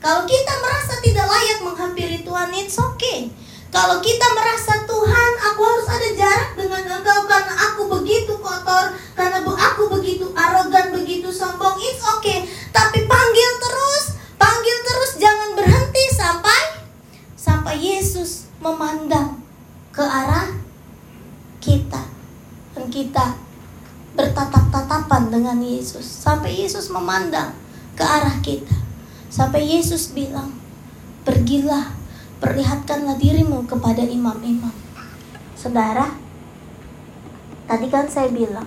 Kalau 0.02 0.26
kita 0.26 0.52
merasa 0.58 0.98
tidak 0.98 1.30
layak 1.30 1.58
menghampiri 1.62 2.26
Tuhan, 2.26 2.50
it's 2.58 2.74
okay. 2.74 3.30
Kalau 3.70 4.02
kita 4.02 4.26
merasa 4.34 4.82
Tuhan, 4.82 5.30
aku 5.46 5.62
harus 5.62 5.86
ada 5.86 6.08
jarak 6.18 6.50
dengan 6.58 6.98
engkau 6.98 7.22
karena 7.30 7.54
aku 7.70 7.86
begitu 7.86 8.34
kotor, 8.42 8.98
karena 9.14 9.38
aku 9.46 9.86
begitu 9.94 10.26
arogan, 10.34 10.90
begitu 10.90 11.30
sombong, 11.30 11.78
it's 11.78 12.02
okay. 12.18 12.42
Tapi 12.74 13.06
panggil 13.06 13.50
terus, 13.62 14.18
panggil 14.42 14.76
terus, 14.82 15.10
jangan 15.22 15.54
berhenti 15.54 16.04
sampai 16.10 16.60
sampai 17.38 17.78
Yesus 17.78 18.50
memandang 18.58 19.38
ke 19.94 20.02
arah 20.02 20.50
kita 21.62 22.02
dan 22.74 22.90
kita 22.90 23.38
bertatap-tatapan 24.18 25.30
dengan 25.30 25.62
Yesus 25.62 26.04
sampai 26.04 26.58
Yesus 26.58 26.90
memandang 26.90 27.54
ke 27.94 28.02
arah 28.02 28.42
kita 28.42 28.81
sampai 29.32 29.64
Yesus 29.64 30.12
bilang 30.12 30.52
pergilah 31.24 31.96
perlihatkanlah 32.36 33.16
dirimu 33.16 33.64
kepada 33.64 34.04
imam-imam. 34.04 34.74
Saudara, 35.56 36.10
tadi 37.64 37.86
kan 37.88 38.10
saya 38.10 38.28
bilang, 38.28 38.66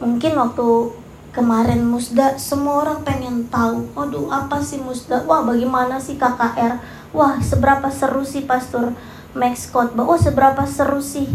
mungkin 0.00 0.38
waktu 0.38 0.94
kemarin 1.36 1.84
musda 1.84 2.38
semua 2.40 2.86
orang 2.86 3.04
pengen 3.04 3.50
tahu, 3.52 3.92
aduh 3.92 4.32
apa 4.32 4.62
sih 4.62 4.80
musda? 4.80 5.26
Wah 5.28 5.44
bagaimana 5.44 6.00
sih 6.00 6.16
KKR? 6.16 6.80
Wah 7.12 7.36
seberapa 7.42 7.90
seru 7.92 8.22
sih 8.22 8.46
Pastor 8.46 8.94
Max 9.36 9.68
Scott? 9.68 9.92
Wah 9.98 10.16
seberapa 10.16 10.62
seru 10.64 11.02
sih 11.02 11.28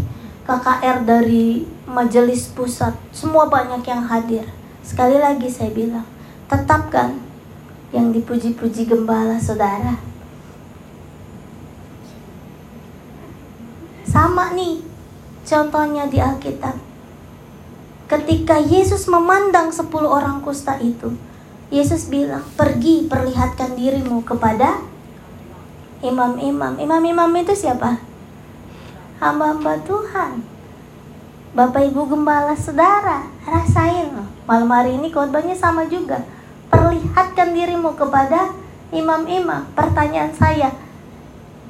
KKR 0.48 1.04
dari 1.06 1.68
majelis 1.84 2.50
pusat? 2.50 2.96
Semua 3.12 3.46
banyak 3.46 3.84
yang 3.84 4.08
hadir. 4.08 4.48
Sekali 4.80 5.20
lagi 5.20 5.52
saya 5.52 5.70
bilang, 5.70 6.08
tetapkan 6.48 7.31
yang 7.92 8.10
dipuji-puji 8.10 8.88
gembala 8.88 9.36
saudara 9.36 10.12
Sama 14.12 14.52
nih 14.52 14.84
contohnya 15.48 16.04
di 16.04 16.20
Alkitab. 16.20 16.76
Ketika 18.12 18.60
Yesus 18.60 19.08
memandang 19.08 19.72
10 19.72 19.88
orang 20.04 20.44
kusta 20.44 20.76
itu, 20.84 21.16
Yesus 21.72 22.12
bilang, 22.12 22.44
pergi 22.52 23.08
perlihatkan 23.08 23.72
dirimu 23.72 24.20
kepada 24.20 24.84
imam-imam. 26.04 26.76
Imam-imam 26.76 27.32
itu 27.40 27.56
siapa? 27.56 27.96
Hamba-hamba 29.16 29.80
Tuhan. 29.80 30.44
Bapak 31.56 31.88
Ibu 31.88 32.12
Gembala 32.12 32.52
Saudara, 32.52 33.24
rasain 33.48 34.12
loh. 34.12 34.28
Malam 34.44 34.68
hari 34.68 35.00
ini 35.00 35.08
khotbahnya 35.08 35.56
sama 35.56 35.88
juga. 35.88 36.20
Perlihat 36.72 37.12
perlihatkan 37.12 37.52
dirimu 37.52 37.92
kepada 37.92 38.50
imam-imam. 38.92 39.68
Pertanyaan 39.76 40.32
saya, 40.32 40.72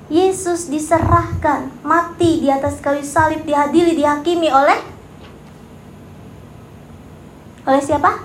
Yesus 0.07 0.71
diserahkan, 0.71 1.71
mati 1.83 2.43
di 2.43 2.49
atas 2.49 2.79
kayu 2.79 3.03
salib, 3.03 3.43
dihadiri, 3.43 3.99
dihakimi 3.99 4.49
oleh 4.51 4.79
oleh 7.63 7.83
siapa? 7.83 8.23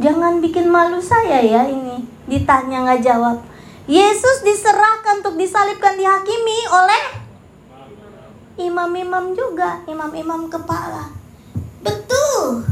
Jangan 0.00 0.40
bikin 0.40 0.68
malu 0.68 1.00
saya 1.00 1.40
ya 1.40 1.68
ini, 1.68 2.04
ditanya 2.28 2.84
nggak 2.84 3.02
jawab. 3.04 3.36
Yesus 3.88 4.42
diserahkan 4.44 5.24
untuk 5.24 5.40
disalibkan 5.40 5.96
dihakimi 5.96 6.58
oleh 6.68 7.02
imam-imam 8.60 9.36
juga, 9.36 9.84
imam-imam 9.88 10.48
kepala. 10.48 11.12
Betul 11.84 12.64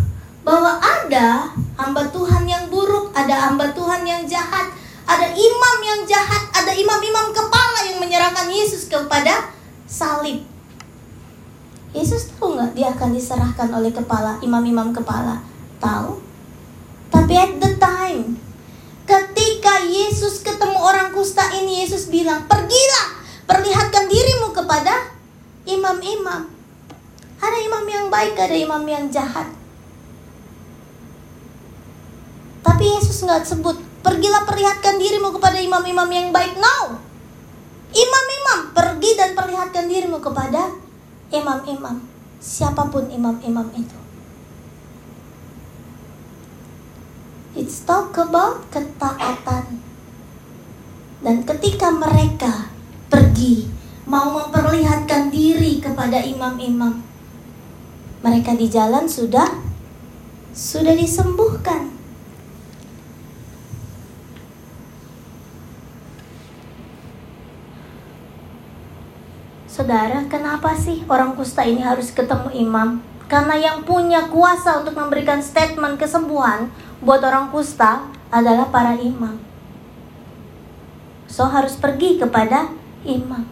bahwa 0.44 0.80
ada 0.80 1.52
hamba 1.74 2.06
Tuhan 2.10 2.46
yang 2.46 2.70
buruk, 2.70 3.10
ada 3.14 3.50
hamba 3.50 3.70
Tuhan 3.74 4.06
yang 4.06 4.22
jahat, 4.26 4.70
ada 5.04 5.26
imam 5.34 5.76
yang 5.82 6.00
jahat, 6.06 6.42
ada 6.54 6.72
imam-imam 6.72 7.34
kepala 7.34 7.80
yang 7.90 7.98
menyerahkan 8.00 8.48
Yesus 8.48 8.86
kepada 8.86 9.50
salib. 9.84 10.46
Yesus 11.94 12.34
tahu 12.34 12.58
nggak 12.58 12.74
dia 12.74 12.90
akan 12.90 13.14
diserahkan 13.14 13.68
oleh 13.70 13.94
kepala 13.94 14.42
imam-imam 14.42 14.90
kepala? 14.90 15.42
Tahu. 15.78 16.18
Tapi 17.14 17.34
at 17.38 17.52
the 17.62 17.78
time, 17.78 18.34
ketika 19.06 19.78
Yesus 19.86 20.42
ketemu 20.42 20.74
orang 20.74 21.14
kusta 21.14 21.54
ini, 21.54 21.86
Yesus 21.86 22.10
bilang, 22.10 22.50
pergilah, 22.50 23.06
perlihatkan 23.46 24.10
dirimu 24.10 24.50
kepada 24.50 25.14
imam-imam. 25.70 26.50
Ada 27.38 27.58
imam 27.60 27.84
yang 27.86 28.06
baik, 28.10 28.34
ada 28.34 28.56
imam 28.56 28.82
yang 28.88 29.06
jahat. 29.12 29.46
Tapi 32.64 32.84
Yesus 32.96 33.20
nggak 33.22 33.44
sebut 33.44 33.76
Pergilah 34.04 34.44
perlihatkan 34.44 35.00
dirimu 35.00 35.32
kepada 35.32 35.56
imam-imam 35.56 36.04
yang 36.12 36.28
baik. 36.28 36.60
No. 36.60 37.00
Imam-imam, 37.88 38.76
pergi 38.76 39.16
dan 39.16 39.32
perlihatkan 39.32 39.88
dirimu 39.88 40.20
kepada 40.20 40.76
imam-imam. 41.32 42.04
Siapa 42.36 42.92
pun 42.92 43.08
imam-imam 43.08 43.64
itu. 43.72 43.96
It's 47.56 47.80
talk 47.88 48.12
about 48.20 48.68
ketaatan. 48.68 49.80
Dan 51.24 51.48
ketika 51.48 51.88
mereka 51.88 52.68
pergi 53.08 53.72
mau 54.04 54.36
memperlihatkan 54.36 55.32
diri 55.32 55.80
kepada 55.80 56.20
imam-imam, 56.20 57.00
mereka 58.20 58.52
di 58.52 58.68
jalan 58.68 59.08
sudah 59.08 59.48
sudah 60.52 60.92
disembuhkan. 60.92 62.03
Saudara, 69.74 70.22
kenapa 70.30 70.70
sih 70.78 71.02
orang 71.10 71.34
kusta 71.34 71.66
ini 71.66 71.82
harus 71.82 72.14
ketemu 72.14 72.46
imam? 72.54 73.02
Karena 73.26 73.58
yang 73.58 73.82
punya 73.82 74.30
kuasa 74.30 74.78
untuk 74.78 74.94
memberikan 74.94 75.42
statement 75.42 75.98
kesembuhan 75.98 76.70
buat 77.02 77.18
orang 77.26 77.50
kusta 77.50 78.06
adalah 78.30 78.70
para 78.70 78.94
imam. 78.94 79.34
So 81.26 81.50
harus 81.50 81.74
pergi 81.74 82.22
kepada 82.22 82.70
imam. 83.02 83.50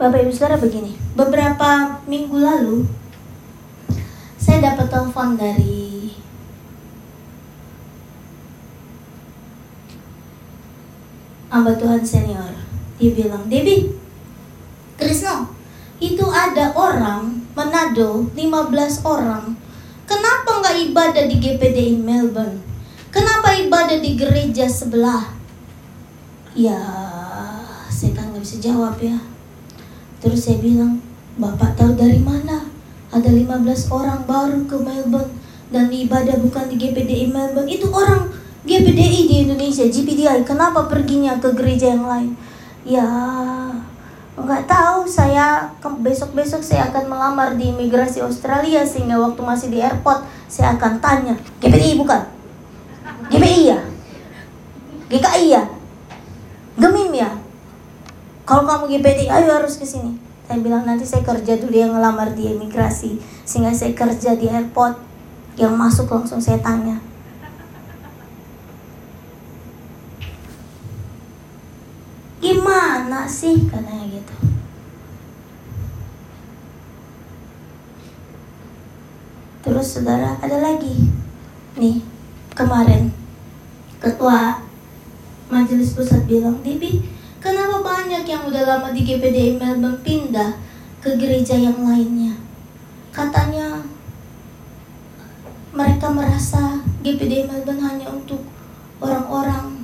Bapak 0.00 0.24
Ibu 0.24 0.32
Saudara 0.32 0.56
begini, 0.56 0.96
beberapa 1.12 2.00
minggu 2.08 2.40
lalu 2.40 2.88
saya 4.40 4.72
dapat 4.72 4.88
telepon 4.88 5.36
dari 5.36 5.79
hamba 11.50 11.74
Tuhan 11.74 12.00
senior. 12.06 12.54
Dia 12.96 13.10
bilang, 13.12 13.50
Debbie, 13.50 13.90
Krisno, 14.94 15.50
itu 15.98 16.24
ada 16.30 16.72
orang 16.78 17.42
Manado 17.52 18.30
15 18.32 19.04
orang. 19.04 19.58
Kenapa 20.06 20.62
nggak 20.62 20.76
ibadah 20.90 21.24
di 21.26 21.36
GPD 21.36 21.98
in 21.98 22.06
Melbourne? 22.06 22.62
Kenapa 23.10 23.52
ibadah 23.58 23.98
di 23.98 24.14
gereja 24.14 24.70
sebelah? 24.70 25.34
Ya, 26.54 26.78
saya 27.90 28.14
kan 28.14 28.30
nggak 28.30 28.42
bisa 28.46 28.56
jawab 28.62 28.96
ya. 29.02 29.18
Terus 30.22 30.46
saya 30.46 30.62
bilang, 30.62 31.02
Bapak 31.34 31.74
tahu 31.74 31.98
dari 31.98 32.22
mana? 32.22 32.70
Ada 33.10 33.34
15 33.34 33.90
orang 33.90 34.22
baru 34.22 34.62
ke 34.70 34.76
Melbourne 34.78 35.34
dan 35.74 35.90
ibadah 35.90 36.38
bukan 36.38 36.70
di 36.70 36.76
GPD 36.78 37.26
in 37.26 37.30
Melbourne. 37.34 37.70
Itu 37.70 37.90
orang 37.90 38.29
GPDI 38.60 39.24
di 39.24 39.36
Indonesia, 39.48 39.88
GPDI, 39.88 40.44
kenapa 40.44 40.84
perginya 40.84 41.32
ke 41.40 41.48
gereja 41.56 41.96
yang 41.96 42.04
lain? 42.04 42.36
Ya, 42.84 43.08
nggak 44.36 44.68
tahu. 44.68 45.08
Saya 45.08 45.72
besok-besok 45.80 46.60
saya 46.60 46.92
akan 46.92 47.08
melamar 47.08 47.56
di 47.56 47.72
imigrasi 47.72 48.20
Australia 48.20 48.84
sehingga 48.84 49.16
waktu 49.16 49.40
masih 49.40 49.68
di 49.72 49.80
airport 49.80 50.28
saya 50.44 50.76
akan 50.76 51.00
tanya, 51.00 51.40
GPDI 51.64 51.96
bukan? 51.96 52.20
GPI 53.32 53.72
ya? 53.72 53.80
GKI 55.08 55.46
ya? 55.56 55.64
Gemim 56.76 57.16
ya? 57.16 57.32
Kalau 58.44 58.68
kamu 58.68 58.92
GPDI, 58.92 59.32
ayo 59.40 59.56
harus 59.56 59.80
ke 59.80 59.88
sini. 59.88 60.20
Saya 60.44 60.60
bilang 60.60 60.84
nanti 60.84 61.08
saya 61.08 61.24
kerja 61.24 61.56
dulu 61.56 61.72
yang 61.72 61.96
ngelamar 61.96 62.36
di 62.36 62.50
imigrasi 62.52 63.22
sehingga 63.48 63.72
saya 63.72 63.96
kerja 63.96 64.36
di 64.36 64.50
airport 64.50 64.98
yang 65.56 65.78
masuk 65.78 66.10
langsung 66.10 66.42
saya 66.42 66.58
tanya 66.58 67.09
gimana 73.10 73.26
sih 73.26 73.66
katanya 73.66 74.06
gitu 74.06 74.34
terus 79.66 79.98
saudara 79.98 80.38
ada 80.38 80.62
lagi 80.62 81.10
nih 81.74 82.06
kemarin 82.54 83.10
ketua 83.98 84.62
majelis 85.50 85.90
pusat 85.98 86.22
bilang 86.30 86.62
Debbie 86.62 87.02
kenapa 87.42 87.82
banyak 87.82 88.22
yang 88.30 88.46
udah 88.46 88.62
lama 88.62 88.94
di 88.94 89.02
GPD 89.02 89.58
Melbourne 89.58 89.98
pindah 90.06 90.62
ke 91.02 91.10
gereja 91.18 91.58
yang 91.58 91.82
lainnya? 91.82 92.38
Katanya 93.10 93.90
mereka 95.74 96.14
merasa 96.14 96.78
GPD 97.02 97.50
Melbourne 97.50 97.82
hanya 97.82 98.06
untuk 98.14 98.46
orang-orang 99.02 99.79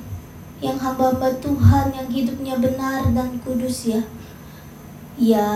yang 0.57 0.77
hamba-hamba 0.77 1.29
Tuhan 1.37 1.93
yang 1.93 2.09
hidupnya 2.09 2.57
benar 2.57 3.05
dan 3.13 3.37
kudus 3.45 3.93
ya. 3.93 4.01
Ya 5.17 5.49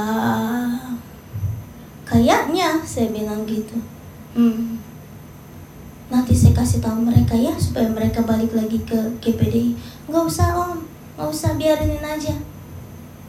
kayaknya 2.06 2.82
saya 2.86 3.10
bilang 3.10 3.46
gitu. 3.46 3.78
Hmm. 4.32 4.80
nanti 6.12 6.36
saya 6.36 6.52
kasih 6.52 6.84
tahu 6.84 7.08
mereka 7.08 7.36
ya 7.36 7.56
supaya 7.56 7.88
mereka 7.88 8.20
balik 8.24 8.52
lagi 8.52 8.80
ke 8.84 9.00
GPDI 9.24 9.76
nggak 10.08 10.24
usah 10.28 10.54
om. 10.54 10.84
Nggak 11.18 11.30
usah 11.30 11.52
biarin 11.56 12.04
aja. 12.04 12.36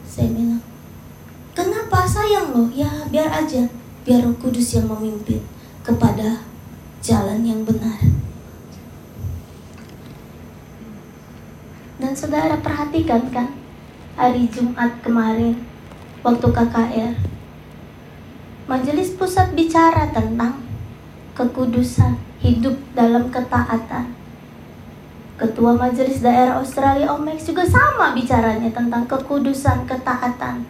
Saya 0.03 0.29
bilang 0.29 0.61
kenapa? 1.57 2.05
Sayang 2.05 2.53
loh. 2.53 2.69
Ya 2.69 2.89
biar 3.09 3.31
aja. 3.31 3.65
Biar 4.03 4.27
kudus 4.37 4.75
yang 4.75 4.91
memimpin 4.91 5.39
kepada 5.81 6.43
jalan 7.03 7.43
yang 7.43 7.67
benar 7.67 7.92
Dan 12.13 12.29
saudara 12.29 12.53
perhatikan 12.61 13.25
kan 13.33 13.49
hari 14.13 14.45
Jumat 14.45 15.01
kemarin 15.01 15.57
waktu 16.21 16.45
KKR 16.45 17.17
Majelis 18.69 19.17
Pusat 19.17 19.57
bicara 19.57 20.13
tentang 20.13 20.61
kekudusan 21.33 22.13
hidup 22.37 22.77
dalam 22.93 23.33
ketaatan. 23.33 24.13
Ketua 25.41 25.73
Majelis 25.73 26.21
Daerah 26.21 26.61
Australia 26.61 27.09
Omex 27.17 27.49
juga 27.49 27.65
sama 27.65 28.13
bicaranya 28.13 28.69
tentang 28.69 29.09
kekudusan 29.09 29.89
ketaatan. 29.89 30.69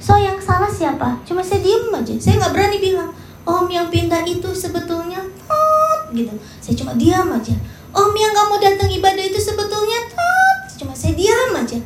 So 0.00 0.16
yang 0.16 0.40
salah 0.40 0.72
siapa? 0.72 1.20
Cuma 1.28 1.44
saya 1.44 1.60
diem 1.60 1.92
aja. 1.92 2.16
Saya 2.16 2.48
nggak 2.48 2.52
berani 2.56 2.80
bilang, 2.80 3.12
Om 3.44 3.68
yang 3.68 3.92
pindah 3.92 4.24
itu 4.24 4.48
sebetulnya 4.56 5.20
gitu. 6.16 6.32
Saya 6.64 6.74
cuma 6.80 6.96
diam 6.96 7.28
aja. 7.28 7.60
Om 7.92 8.12
yang 8.16 8.32
kamu 8.32 8.56
datang 8.56 8.88
ibadah 8.88 9.20
itu 9.20 9.36
sebetulnya 9.36 10.00
cuma 10.82 10.98
saya 10.98 11.14
diam 11.14 11.54
aja 11.54 11.78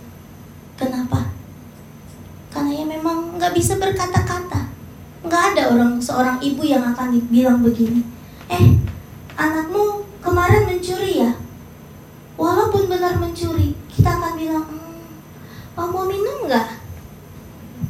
kenapa 0.81 1.29
karena 2.49 2.73
ya 2.73 2.85
memang 2.89 3.37
nggak 3.37 3.53
bisa 3.53 3.77
berkata-kata 3.77 4.73
nggak 5.29 5.43
ada 5.53 5.63
orang 5.77 6.01
seorang 6.01 6.41
ibu 6.41 6.65
yang 6.65 6.81
akan 6.81 7.21
bilang 7.29 7.61
begini 7.61 8.01
eh 8.49 8.81
anakmu 9.37 10.01
kemarin 10.25 10.65
mencuri 10.65 11.29
ya 11.29 11.37
walaupun 12.41 12.89
benar 12.89 13.21
mencuri 13.21 13.77
kita 13.93 14.17
akan 14.17 14.33
bilang 14.41 14.65
hmm, 14.65 15.13
mau 15.77 16.09
minum 16.09 16.49
nggak 16.49 16.81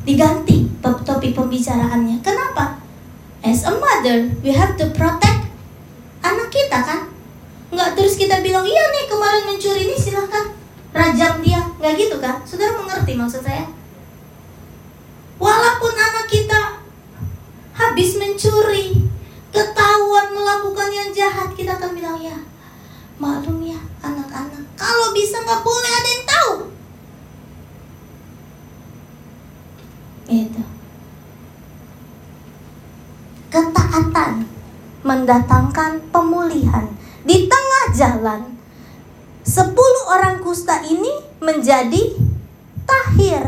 diganti 0.02 0.66
topik 1.06 1.34
pembicaraannya. 1.34 2.18
Kenapa? 2.22 2.82
As 3.42 3.62
a 3.62 3.74
mother, 3.74 4.30
we 4.42 4.50
have 4.50 4.74
to 4.74 4.90
protect 4.90 5.46
anak 6.22 6.50
kita 6.50 6.78
kan? 6.82 7.10
Nggak 7.70 7.94
terus 7.94 8.18
kita 8.18 8.42
bilang, 8.42 8.66
iya 8.66 8.82
nih 8.90 9.06
kemarin 9.06 9.44
mencuri 9.46 9.86
ini 9.86 9.94
silahkan 9.94 10.65
rajam 10.96 11.44
dia. 11.44 11.60
Nggak 11.76 11.94
gitu 12.00 12.16
kan? 12.16 12.40
Saudara 12.48 12.80
mengerti 12.80 13.12
maksud 13.12 13.44
saya? 13.44 13.68
Walaupun 15.36 15.92
anak 15.92 16.26
kita 16.32 16.80
habis 17.76 18.16
mencuri, 18.16 19.04
ketahuan 19.52 20.32
melakukan 20.32 20.88
yang 20.88 21.12
jahat, 21.12 21.52
kita 21.52 21.76
akan 21.76 21.92
bilang 21.92 22.16
ya, 22.16 22.40
maklum 23.20 23.60
ya 23.60 23.76
anak-anak. 24.00 24.64
Kalau 24.80 25.12
bisa 25.12 25.44
nggak 25.44 25.60
boleh 25.60 25.92
ada 25.92 26.08
yang 26.08 26.24
tahu. 26.24 26.54
Itu. 30.26 30.62
Ketaatan 33.52 34.32
mendatangkan 35.04 36.02
pemulihan 36.08 36.88
di 37.28 37.46
tengah 37.46 37.84
jalan. 37.92 38.55
Sepuluh 39.46 40.10
orang 40.10 40.42
kusta 40.42 40.82
ini 40.82 41.22
menjadi 41.38 42.18
tahir. 42.82 43.46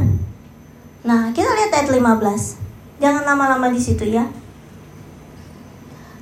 Nah, 1.02 1.34
kita 1.34 1.50
lihat 1.58 1.74
ayat 1.74 1.90
15. 1.90 3.02
Jangan 3.02 3.26
lama-lama 3.26 3.66
di 3.66 3.82
situ 3.82 4.06
ya. 4.06 4.30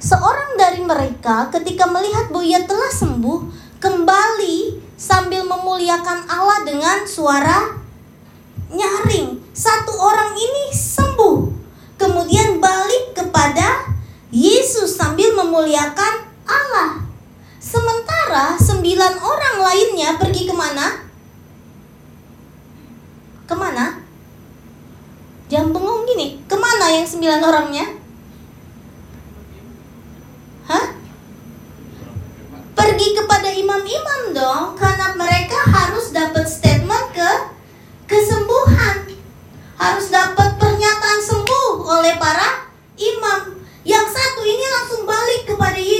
Seorang 0.00 0.56
dari 0.56 0.80
mereka 0.80 1.52
ketika 1.52 1.84
melihat 1.92 2.32
ia 2.40 2.64
telah 2.64 2.88
sembuh, 2.88 3.52
kembali 3.76 4.80
sambil 4.96 5.44
memuliakan 5.44 6.24
Allah 6.24 6.64
dengan 6.64 7.04
suara 7.04 7.76
nyaring. 8.72 9.44
Satu 9.52 9.92
orang 9.92 10.32
ini 10.40 10.72
sembuh, 10.72 11.36
kemudian 12.00 12.64
balik 12.64 13.12
kepada 13.12 13.92
Yesus 14.32 14.96
sambil 14.96 15.36
memuliakan 15.36 16.14
Allah. 16.48 17.06
Sementara 17.66 18.55
sembilan 18.62 19.18
orang 19.18 19.57
lainnya 19.59 20.14
pergi 20.14 20.46
ke 20.46 20.55
mana? 20.55 20.87
Ke 23.42 23.55
mana? 23.59 23.98
Jangan 25.50 25.74
bengong 25.74 26.07
gini. 26.07 26.46
Ke 26.46 26.55
mana 26.55 26.94
yang 26.94 27.02
sembilan 27.02 27.42
orangnya? 27.42 27.87
Hah? 30.70 30.94
Pergi 32.79 33.09
kepada 33.18 33.50
imam-imam 33.50 34.22
dong, 34.31 34.79
karena 34.79 35.18
mereka 35.18 35.59
harus 35.66 36.14
dapat 36.14 36.46
statement 36.46 37.11
ke 37.18 37.31
kesembuhan. 38.07 39.11
Harus 39.74 40.07
dapat 40.07 40.55
pernyataan 40.55 41.18
sembuh 41.18 41.83
oleh 41.83 42.14
para 42.14 42.70
imam. 42.94 43.59
Yang 43.83 44.07
satu 44.14 44.42
ini 44.46 44.66
langsung 44.70 45.02
balik 45.02 45.50
kepada 45.50 45.79
Yesus. 45.83 45.95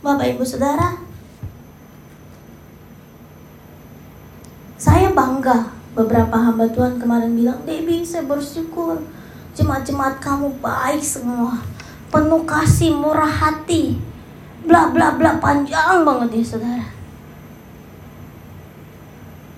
Bapak 0.00 0.32
Ibu 0.32 0.40
Saudara, 0.40 0.96
saya 4.80 5.12
bangga 5.12 5.76
beberapa 5.92 6.40
hamba 6.40 6.64
Tuhan 6.72 6.96
kemarin 6.96 7.36
bilang, 7.36 7.60
Debbie 7.68 8.00
saya 8.00 8.24
bersyukur 8.24 8.96
jemaat-jemaat 9.52 10.16
kamu 10.16 10.56
baik 10.64 11.04
semua, 11.04 11.60
penuh 12.08 12.48
kasih, 12.48 12.96
murah 12.96 13.28
hati, 13.28 14.00
bla 14.64 14.88
bla 14.88 15.20
bla 15.20 15.36
panjang 15.36 16.00
banget 16.00 16.40
ya 16.40 16.44
saudara. 16.56 16.88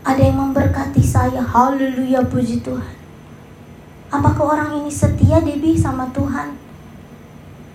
Ada 0.03 0.27
yang 0.27 0.43
memberkati 0.43 1.07
saya, 1.07 1.39
haleluya 1.39 2.27
puji 2.27 2.67
Tuhan. 2.67 2.99
Apakah 4.11 4.59
orang 4.59 4.83
ini 4.83 4.91
setia 4.91 5.39
Debbie 5.39 5.79
sama 5.79 6.11
Tuhan? 6.11 6.59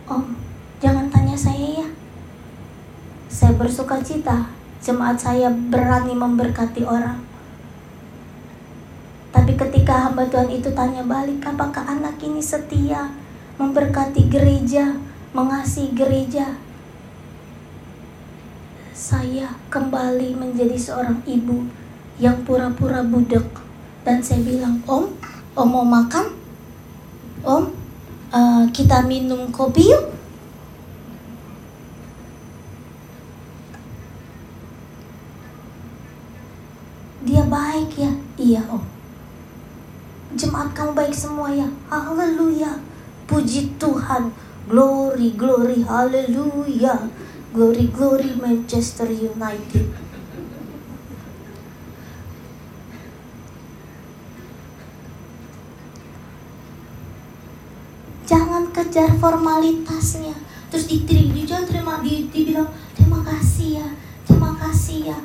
Om, 0.03 0.35
jangan 0.83 1.07
tanya 1.07 1.39
saya 1.39 1.67
ya. 1.76 1.76
Saya 3.37 3.53
bersuka 3.53 4.01
cita, 4.01 4.49
jemaat 4.81 5.21
saya 5.21 5.53
berani 5.53 6.17
memberkati 6.17 6.81
orang. 6.81 7.21
Tapi 9.29 9.53
ketika 9.53 10.09
hamba 10.09 10.25
Tuhan 10.25 10.49
itu 10.49 10.73
tanya 10.73 11.05
balik, 11.05 11.45
apakah 11.45 11.85
anak 11.85 12.17
ini 12.25 12.41
setia 12.41 13.13
memberkati 13.61 14.25
gereja, 14.25 14.97
mengasihi 15.37 15.93
gereja? 15.93 16.57
Saya 18.97 19.53
kembali 19.69 20.33
menjadi 20.33 20.73
seorang 20.73 21.21
ibu 21.29 21.69
yang 22.17 22.41
pura-pura 22.41 23.05
budek 23.05 23.45
dan 24.01 24.17
saya 24.25 24.41
bilang, 24.41 24.81
Om, 24.89 25.13
Om 25.53 25.69
mau 25.69 25.85
makan? 25.85 26.33
Om, 27.45 27.63
uh, 28.33 28.65
kita 28.73 29.05
minum 29.05 29.53
kopi 29.53 29.93
yuk? 29.93 30.17
Dia 37.27 37.43
baik 37.57 37.89
ya? 37.97 38.11
Iya 38.37 38.61
om. 38.69 38.85
Jemaat 40.37 40.77
kamu 40.77 40.93
baik 40.93 41.15
semua 41.17 41.49
ya? 41.49 41.65
Haleluya. 41.89 42.77
Puji 43.25 43.73
Tuhan. 43.81 44.29
Glory, 44.69 45.33
glory, 45.33 45.81
haleluya. 45.81 47.09
Glory, 47.49 47.89
glory 47.89 48.37
Manchester 48.37 49.09
United. 49.09 49.89
Jangan 58.27 58.69
kejar 58.75 59.15
formalitasnya. 59.17 60.35
Terus 60.67 60.85
diterima, 60.91 61.63
terima, 61.63 62.03
di, 62.03 62.27
dibilang 62.27 62.67
Terima 62.91 63.23
kasih 63.23 63.79
ya 63.79 63.87
Terima 64.27 64.51
kasih 64.59 65.15
ya 65.15 65.17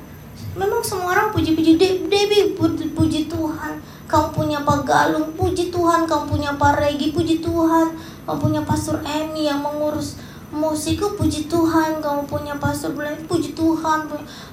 Memang 0.53 0.85
semua 0.85 1.17
orang 1.17 1.33
puji-puji 1.33 1.81
Debbie 1.81 2.53
puji, 2.53 2.93
puji 2.93 3.21
Tuhan. 3.25 3.81
Kamu 4.05 4.37
punya 4.37 4.61
Pak 4.61 4.85
Galung 4.85 5.33
Puji 5.33 5.73
Tuhan. 5.73 6.05
Kamu 6.05 6.29
punya 6.29 6.53
Pak 6.61 6.77
Regi 6.77 7.09
Puji 7.09 7.41
Tuhan. 7.41 7.97
Kamu 8.29 8.37
punya 8.37 8.61
Pastor 8.61 9.01
Emi 9.01 9.49
yang 9.49 9.65
mengurus 9.65 10.21
musikku 10.53 11.17
puji 11.17 11.49
Tuhan. 11.49 12.05
Kamu 12.05 12.29
punya 12.29 12.53
pastor 12.61 12.93
Blaine 12.93 13.25
puji 13.25 13.57
Tuhan. 13.57 14.05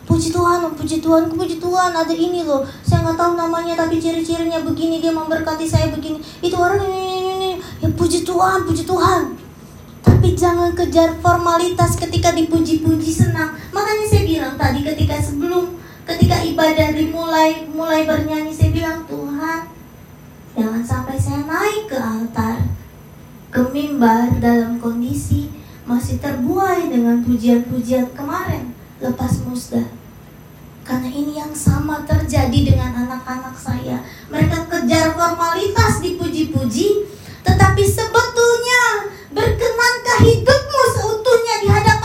Puji 0.08 0.32
Tuhan 0.32 0.72
puji 0.72 1.04
Tuhan 1.04 1.28
puji 1.28 1.60
Tuhan. 1.60 1.92
Ada 1.92 2.16
ini 2.16 2.48
loh 2.48 2.64
saya 2.82 3.04
nggak 3.04 3.20
tahu 3.20 3.36
namanya 3.36 3.76
tapi 3.76 4.00
ciri-cirinya 4.00 4.64
begini 4.64 5.04
dia 5.04 5.12
memberkati 5.12 5.68
saya 5.68 5.92
begini. 5.92 6.24
Itu 6.40 6.56
orang 6.56 6.80
ini, 6.88 6.96
ini, 6.96 7.32
ini. 7.36 7.52
ya 7.84 7.92
puji 7.92 8.24
Tuhan 8.24 8.64
puji 8.64 8.88
Tuhan. 8.88 9.36
Tapi 10.00 10.32
jangan 10.32 10.72
kejar 10.72 11.20
formalitas 11.20 12.00
ketika 12.00 12.32
dipuji-puji 12.32 13.12
senang. 13.12 13.52
Makanya 13.76 14.06
saya 14.08 14.24
bilang 14.24 14.56
tadi 14.56 14.80
ketika 14.88 15.20
sebelum 15.20 15.76
ketika 16.10 16.42
ibadah 16.42 16.90
dimulai 16.98 17.70
mulai 17.70 18.10
bernyanyi 18.10 18.50
saya 18.50 18.74
bilang 18.74 19.06
Tuhan 19.06 19.80
Jangan 20.60 20.84
sampai 20.84 21.16
saya 21.16 21.48
naik 21.48 21.88
ke 21.88 21.96
altar, 21.96 22.60
ke 23.48 23.64
mimbar 23.72 24.28
dalam 24.44 24.76
kondisi 24.76 25.48
masih 25.88 26.20
terbuai 26.20 26.92
dengan 26.92 27.24
pujian-pujian 27.24 28.12
kemarin 28.12 28.76
lepas 29.00 29.40
musda. 29.48 29.88
Karena 30.84 31.08
ini 31.08 31.40
yang 31.40 31.56
sama 31.56 32.04
terjadi 32.04 32.76
dengan 32.76 32.92
anak-anak 33.08 33.56
saya. 33.56 34.04
Mereka 34.28 34.68
kejar 34.68 35.16
formalitas 35.16 36.04
dipuji-puji, 36.04 37.08
tetapi 37.48 37.84
sebetulnya 37.88 39.08
berkenankah 39.32 40.20
hidupmu 40.28 40.82
seutuhnya 40.98 41.56
di 41.64 41.68
hadapan 41.72 41.99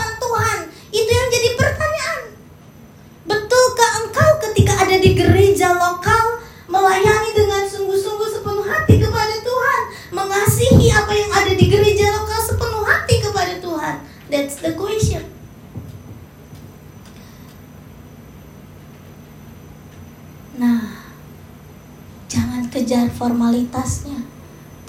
That's 14.25 14.57
the 14.57 14.73
question. 14.73 15.21
Nah, 20.57 21.13
jangan 22.25 22.65
kejar 22.73 23.05
formalitasnya, 23.13 24.25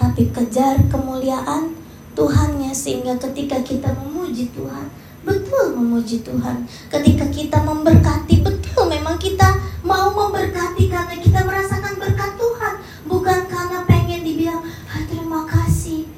tapi 0.00 0.32
kejar 0.32 0.80
kemuliaan 0.88 1.76
Tuhannya 2.16 2.72
sehingga 2.72 3.20
ketika 3.20 3.60
kita 3.60 3.92
memuji 3.92 4.48
Tuhan, 4.56 4.88
betul 5.20 5.76
memuji 5.76 6.24
Tuhan. 6.24 6.64
Ketika 6.88 7.28
kita 7.28 7.60
memberkati, 7.60 8.40
betul 8.40 8.88
memang 8.88 9.20
kita 9.20 9.52
mau 9.84 10.16
memberkati 10.16 10.88
karena 10.88 11.12
kita 11.20 11.44
merasakan 11.44 12.00
berkat 12.00 12.40
Tuhan, 12.40 12.74
bukan 13.04 13.40
karena 13.52 13.84
pengen 13.84 14.24
dibilang, 14.24 14.64
ah, 14.64 15.02
terima 15.04 15.44
kasih, 15.44 16.08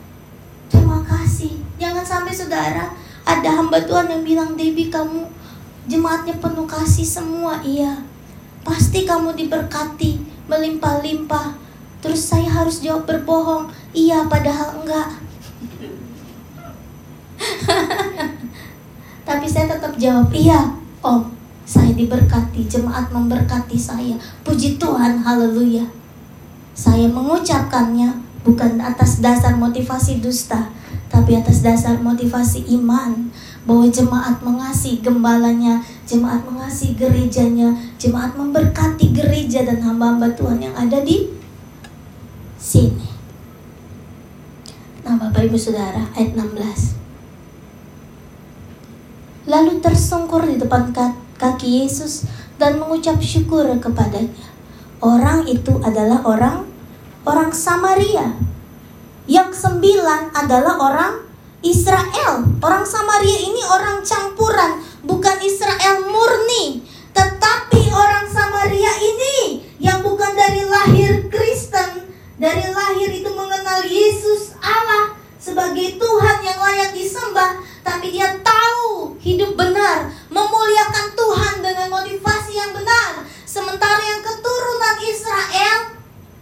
terima 0.70 1.02
kasih. 1.02 1.58
Jangan 1.82 2.06
sampai 2.06 2.30
saudara 2.30 3.07
ada 3.28 3.60
hamba 3.60 3.76
Tuhan 3.84 4.08
yang 4.08 4.24
bilang, 4.24 4.56
Debbie 4.56 4.88
kamu 4.88 5.28
jemaatnya 5.84 6.40
penuh 6.40 6.64
kasih 6.64 7.04
semua, 7.04 7.60
iya. 7.60 8.00
Pasti 8.64 9.04
kamu 9.04 9.36
diberkati, 9.36 10.24
melimpah-limpah. 10.48 11.52
Terus 12.00 12.24
saya 12.24 12.48
harus 12.48 12.80
jawab 12.80 13.04
berbohong, 13.04 13.68
iya 13.92 14.24
padahal 14.24 14.80
enggak. 14.80 15.20
Tapi 19.28 19.44
saya 19.44 19.76
tetap 19.76 19.92
jawab, 20.00 20.32
iya 20.32 20.72
om, 21.04 21.28
saya 21.68 21.92
diberkati, 21.92 22.64
jemaat 22.64 23.12
memberkati 23.12 23.76
saya. 23.76 24.16
Puji 24.40 24.80
Tuhan, 24.80 25.20
haleluya. 25.20 25.84
Saya 26.72 27.04
mengucapkannya 27.12 28.24
bukan 28.46 28.80
atas 28.80 29.20
dasar 29.20 29.58
motivasi 29.58 30.24
dusta, 30.24 30.72
tapi 31.18 31.34
atas 31.34 31.66
dasar 31.66 31.98
motivasi 31.98 32.62
iman 32.78 33.34
bahwa 33.66 33.90
jemaat 33.90 34.38
mengasihi 34.38 35.02
gembalanya, 35.02 35.82
jemaat 36.06 36.46
mengasihi 36.46 36.94
gerejanya, 36.94 37.74
jemaat 37.98 38.38
memberkati 38.38 39.10
gereja 39.10 39.66
dan 39.66 39.82
hamba-hamba 39.82 40.30
Tuhan 40.38 40.62
yang 40.62 40.78
ada 40.78 41.02
di 41.02 41.26
sini. 42.54 43.10
Nah, 45.02 45.18
Bapak 45.18 45.50
Ibu 45.50 45.58
Saudara, 45.58 46.06
ayat 46.14 46.38
16 46.38 46.98
lalu 49.48 49.80
tersungkur 49.80 50.44
di 50.44 50.60
depan 50.60 50.92
kaki 51.40 51.82
Yesus 51.82 52.28
dan 52.60 52.76
mengucap 52.76 53.16
syukur 53.18 53.64
kepadanya. 53.80 54.44
Orang 55.00 55.48
itu 55.48 55.80
adalah 55.80 56.20
orang 56.28 56.68
orang 57.24 57.50
Samaria. 57.50 58.36
Yang 59.28 59.60
sembilan 59.60 60.32
adalah 60.32 60.80
orang 60.80 61.14
Israel. 61.60 62.48
Orang 62.64 62.88
Samaria 62.88 63.44
ini 63.44 63.60
orang 63.60 64.00
campuran, 64.00 64.80
bukan 65.04 65.36
Israel 65.44 66.08
murni. 66.08 66.80
Tetapi 67.12 67.92
orang 67.92 68.24
Samaria 68.24 68.88
ini 69.04 69.68
yang 69.76 70.00
bukan 70.00 70.32
dari 70.32 70.64
lahir 70.64 71.28
Kristen, 71.28 72.08
dari 72.40 72.72
lahir 72.72 73.12
itu 73.12 73.28
mengenal 73.28 73.84
Yesus 73.84 74.56
Allah 74.64 75.12
sebagai 75.36 76.00
Tuhan 76.00 76.38
yang 76.40 76.58
layak 76.64 76.96
disembah, 76.96 77.60
tapi 77.84 78.16
dia 78.16 78.32
tahu 78.40 79.12
hidup 79.20 79.52
benar, 79.60 80.08
memuliakan 80.32 81.12
Tuhan 81.12 81.54
dengan 81.60 81.88
motivasi 81.92 82.56
yang 82.56 82.72
benar. 82.72 83.28
Sementara 83.44 84.00
yang 84.00 84.24
keturunan 84.24 84.96
Israel 85.04 85.78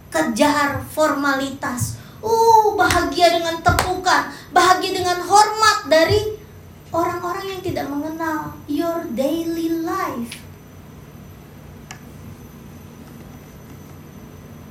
kejar 0.07 0.87
formalitas. 0.95 2.06
Uh, 2.27 2.75
bahagia 2.75 3.39
dengan 3.39 3.55
tepukan, 3.63 4.27
bahagia 4.51 4.99
dengan 4.99 5.23
hormat 5.23 5.87
dari 5.87 6.35
orang-orang 6.91 7.55
yang 7.55 7.61
tidak 7.63 7.87
mengenal 7.87 8.51
your 8.67 9.07
daily 9.15 9.71
life. 9.87 10.43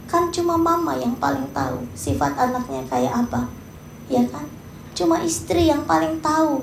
Kan 0.05 0.29
cuma 0.29 0.61
mama 0.61 1.01
yang 1.01 1.17
paling 1.17 1.49
tahu 1.57 1.81
sifat 1.97 2.37
anaknya 2.37 2.85
kayak 2.93 3.25
apa. 3.25 3.49
Ya 4.13 4.21
kan? 4.29 4.45
Cuma 4.93 5.25
istri 5.25 5.73
yang 5.73 5.89
paling 5.89 6.21
tahu 6.21 6.61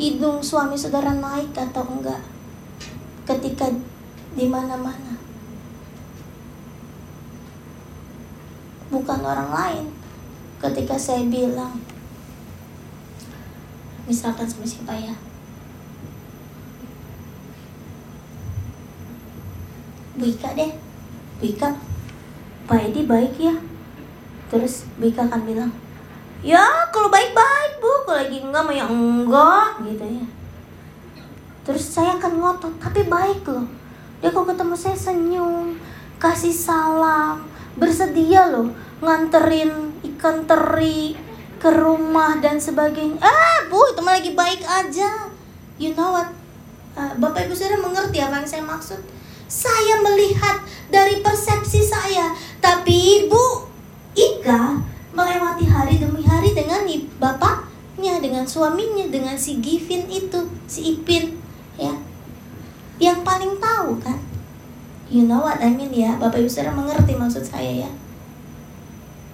hidung 0.00 0.40
suami 0.40 0.80
saudara 0.80 1.12
naik 1.12 1.52
atau 1.52 1.84
enggak 1.84 2.24
ketika 3.28 3.68
di 4.32 4.48
mana-mana. 4.48 5.20
Bukan 8.90 9.20
orang 9.22 9.52
lain. 9.52 9.99
Ketika 10.60 10.96
saya 11.00 11.24
bilang, 11.24 11.80
misalkan 14.04 14.44
sama 14.44 14.68
siapa 14.68 14.92
ya? 14.92 15.16
Bu 20.20 20.28
Ika 20.28 20.52
deh, 20.52 20.72
Bu 21.40 21.44
Ika, 21.48 21.72
Pak 22.68 22.92
Edi 22.92 23.08
baik 23.08 23.40
ya. 23.40 23.56
Terus 24.52 24.84
Bu 25.00 25.08
Ika 25.08 25.24
akan 25.32 25.48
bilang, 25.48 25.72
ya 26.40 26.88
kalau 26.88 27.12
baik-baik 27.12 27.72
bu 27.84 27.90
kalau 28.08 28.16
lagi 28.16 28.40
enggak 28.40 28.62
mau 28.64 28.72
yang 28.72 28.88
enggak 28.88 29.68
gitu 29.84 30.04
ya 30.08 30.26
terus 31.60 31.84
saya 31.84 32.16
akan 32.16 32.40
ngotot 32.40 32.74
tapi 32.80 33.04
baik 33.04 33.44
loh 33.44 33.68
dia 34.24 34.32
kalau 34.32 34.48
ketemu 34.48 34.74
saya 34.76 34.96
senyum 34.96 35.76
kasih 36.16 36.52
salam 36.52 37.44
bersedia 37.76 38.48
loh 38.48 38.72
nganterin 39.04 39.89
ikan 40.20 40.44
teri 40.44 41.16
ke 41.56 41.72
rumah 41.72 42.36
dan 42.44 42.60
sebagainya 42.60 43.16
ah 43.24 43.64
bu 43.72 43.80
itu 43.96 44.00
mah 44.04 44.20
lagi 44.20 44.32
baik 44.36 44.60
aja 44.60 45.32
you 45.80 45.96
know 45.96 46.12
what 46.12 46.28
uh, 47.00 47.16
bapak 47.16 47.48
ibu 47.48 47.56
saudara 47.56 47.80
mengerti 47.80 48.20
apa 48.20 48.44
yang 48.44 48.48
saya 48.48 48.64
maksud 48.68 49.00
saya 49.48 49.96
melihat 50.04 50.60
dari 50.92 51.24
persepsi 51.24 51.80
saya 51.80 52.36
tapi 52.60 53.24
ibu 53.24 53.70
Ika 54.10 54.82
melewati 55.14 55.66
hari 55.66 56.02
demi 56.02 56.26
hari 56.26 56.50
dengan 56.52 56.82
bapaknya, 57.18 58.18
dengan 58.18 58.42
suaminya, 58.42 59.06
dengan 59.06 59.38
si 59.38 59.62
Givin 59.62 60.06
itu, 60.10 60.40
si 60.66 60.94
Ipin, 60.94 61.38
ya. 61.78 61.94
Yang 63.00 63.18
paling 63.24 63.54
tahu 63.62 63.96
kan? 64.02 64.18
You 65.10 65.26
know 65.26 65.42
what 65.42 65.58
I 65.58 65.72
mean 65.72 65.90
ya, 65.90 66.14
Bapak 66.20 66.42
Ibu 66.42 66.50
Saudara 66.50 66.76
mengerti 66.76 67.16
maksud 67.16 67.42
saya 67.42 67.88
ya. 67.88 67.90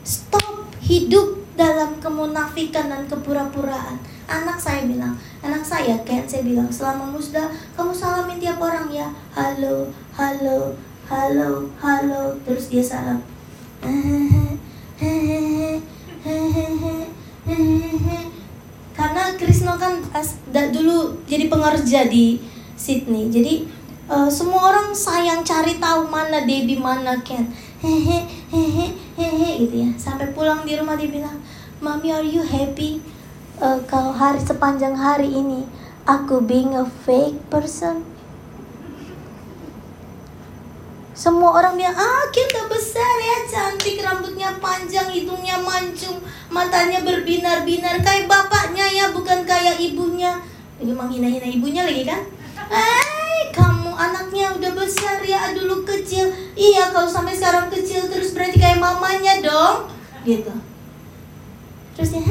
Stop 0.06 0.45
hidup 0.86 1.34
dalam 1.58 1.98
kemunafikan 1.98 2.86
dan 2.86 3.02
kepura-puraan. 3.10 3.98
Anak 4.30 4.58
saya 4.62 4.86
bilang, 4.86 5.18
anak 5.42 5.66
saya 5.66 5.98
Ken 6.06 6.22
saya 6.22 6.46
bilang 6.46 6.70
selama 6.70 7.10
musda 7.10 7.50
kamu 7.74 7.90
salamin 7.90 8.38
tiap 8.38 8.62
orang 8.62 8.86
ya. 8.94 9.10
Halo, 9.34 9.90
halo, 10.14 10.78
halo, 11.10 11.66
halo. 11.82 12.22
Terus 12.46 12.70
dia 12.70 12.84
salam. 12.86 13.18
Karena 18.96 19.22
Krisno 19.34 19.74
kan 19.74 20.02
dulu 20.70 21.18
jadi 21.26 21.50
pengerja 21.50 22.06
di 22.06 22.38
Sydney. 22.78 23.26
Jadi 23.30 23.66
uh, 24.06 24.30
semua 24.30 24.70
orang 24.70 24.94
sayang 24.94 25.42
cari 25.42 25.82
tahu 25.82 26.06
mana 26.06 26.46
Debbie 26.46 26.78
mana 26.78 27.18
Ken. 27.26 27.50
Hehe 27.82 28.22
hehe 28.54 29.05
hehe 29.16 29.66
gitu 29.66 29.76
ya. 29.88 29.90
Sampai 29.96 30.30
pulang 30.36 30.62
di 30.62 30.76
rumah 30.76 30.94
dia 30.94 31.08
bilang, 31.08 31.40
"Mami, 31.80 32.12
are 32.12 32.24
you 32.24 32.44
happy?" 32.44 33.00
Uh, 33.56 33.80
kalau 33.88 34.12
hari 34.12 34.36
sepanjang 34.36 34.92
hari 34.92 35.32
ini 35.32 35.64
aku 36.04 36.44
being 36.44 36.76
a 36.76 36.84
fake 36.84 37.40
person 37.48 38.04
semua 41.16 41.56
orang 41.56 41.80
bilang, 41.80 41.96
ah 41.96 42.28
kita 42.28 42.68
besar 42.68 43.16
ya, 43.24 43.36
cantik, 43.48 44.04
rambutnya 44.04 44.52
panjang, 44.60 45.08
hidungnya 45.08 45.56
mancung, 45.64 46.20
matanya 46.52 47.00
berbinar-binar, 47.00 48.04
kayak 48.04 48.28
bapaknya 48.28 48.84
ya, 48.84 49.08
bukan 49.16 49.48
kayak 49.48 49.80
ibunya. 49.80 50.36
Ini 50.76 50.92
menghina-hina 50.92 51.48
ibunya 51.48 51.88
lagi 51.88 52.04
kan? 52.04 52.20
Kamu 52.68 53.15
anaknya 53.96 54.52
udah 54.52 54.72
besar 54.76 55.24
ya 55.24 55.56
dulu 55.56 55.82
kecil. 55.82 56.28
Iya 56.52 56.92
kalau 56.92 57.08
sampai 57.08 57.32
sekarang 57.32 57.72
kecil 57.72 58.06
terus 58.12 58.36
berarti 58.36 58.60
kayak 58.60 58.78
mamanya 58.78 59.40
dong. 59.40 59.88
Gitu. 60.22 60.52
Terus 61.96 62.08
dia 62.12 62.22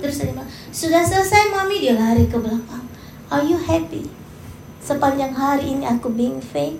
terus 0.00 0.16
dia 0.20 0.28
bilang 0.30 0.50
sudah 0.70 1.02
selesai 1.02 1.48
mami. 1.50 1.80
Dia 1.80 1.96
lari 1.96 2.28
ke 2.28 2.36
belakang. 2.36 2.84
Are 3.32 3.42
you 3.42 3.56
happy? 3.56 4.06
Sepanjang 4.84 5.32
hari 5.32 5.74
ini 5.74 5.88
aku 5.88 6.12
being 6.12 6.44
fake. 6.44 6.78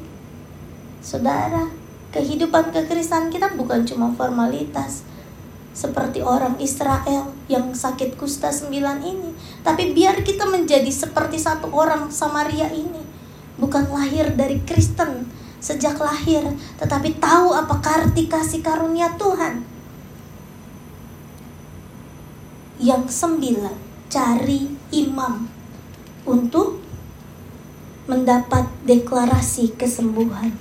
Saudara 1.00 1.72
kehidupan 2.10 2.74
kekristenan 2.74 3.30
kita 3.30 3.54
bukan 3.54 3.86
cuma 3.86 4.10
formalitas 4.12 5.06
seperti 5.80 6.20
orang 6.20 6.60
Israel 6.60 7.32
yang 7.48 7.72
sakit 7.72 8.20
kusta 8.20 8.52
sembilan 8.52 9.00
ini. 9.00 9.32
Tapi 9.64 9.96
biar 9.96 10.20
kita 10.20 10.44
menjadi 10.44 10.92
seperti 10.92 11.40
satu 11.40 11.72
orang 11.72 12.12
Samaria 12.12 12.68
ini. 12.68 13.00
Bukan 13.56 13.88
lahir 13.88 14.36
dari 14.36 14.60
Kristen 14.68 15.24
sejak 15.60 15.96
lahir, 16.00 16.44
tetapi 16.80 17.16
tahu 17.20 17.52
apa 17.52 17.80
arti 17.80 18.28
kasih 18.28 18.60
karunia 18.60 19.16
Tuhan. 19.16 19.64
Yang 22.80 23.12
sembilan, 23.12 23.76
cari 24.08 24.72
imam 24.92 25.44
untuk 26.24 26.80
mendapat 28.08 28.68
deklarasi 28.88 29.76
kesembuhan. 29.76 30.56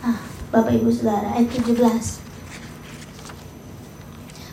Ah, 0.00 0.24
Bapak 0.48 0.80
Ibu 0.80 0.88
Saudara, 0.88 1.36
ayat 1.36 1.52
17. 1.52 2.25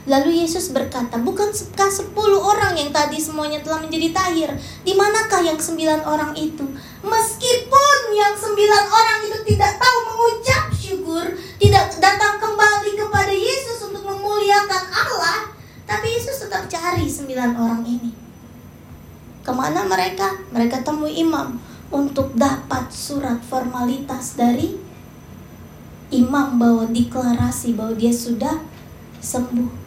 Lalu 0.04 0.44
Yesus 0.44 0.76
berkata, 0.76 1.16
bukankah 1.16 1.88
sepuluh 1.88 2.44
orang 2.44 2.76
yang 2.76 2.92
tadi 2.92 3.16
semuanya 3.24 3.64
telah 3.64 3.80
menjadi 3.80 4.12
tahir? 4.12 4.52
Di 4.84 4.92
manakah 5.00 5.40
yang 5.40 5.56
sembilan 5.56 6.04
orang 6.04 6.36
itu? 6.36 6.68
Meskipun 7.00 7.98
yang 8.12 8.36
sembilan 8.36 8.84
orang 8.92 9.20
itu 9.32 9.40
tidak 9.56 9.80
tahu 9.80 9.98
mengucap 10.12 10.64
syukur, 10.76 11.24
tidak 11.56 11.88
datang 12.04 12.36
kembali 12.36 13.00
kepada 13.00 13.32
Yesus 13.32 13.80
untuk 13.88 14.04
memuliakan 14.04 14.84
Allah, 14.92 15.48
tapi 15.88 16.12
Yesus 16.20 16.36
tetap 16.36 16.68
cari 16.68 17.08
sembilan 17.08 17.56
orang 17.56 17.88
ini. 17.88 18.12
Ke 19.40 19.56
mana 19.56 19.88
mereka? 19.88 20.36
Mereka 20.52 20.84
temui 20.84 21.16
imam 21.16 21.56
untuk 21.96 22.36
dapat 22.36 22.92
surat 22.92 23.40
formalitas 23.40 24.36
dari 24.36 24.76
imam 26.12 26.60
bahwa 26.60 26.92
deklarasi 26.92 27.72
bahwa 27.72 27.96
dia 27.96 28.12
sudah 28.12 28.60
sembuh. 29.24 29.83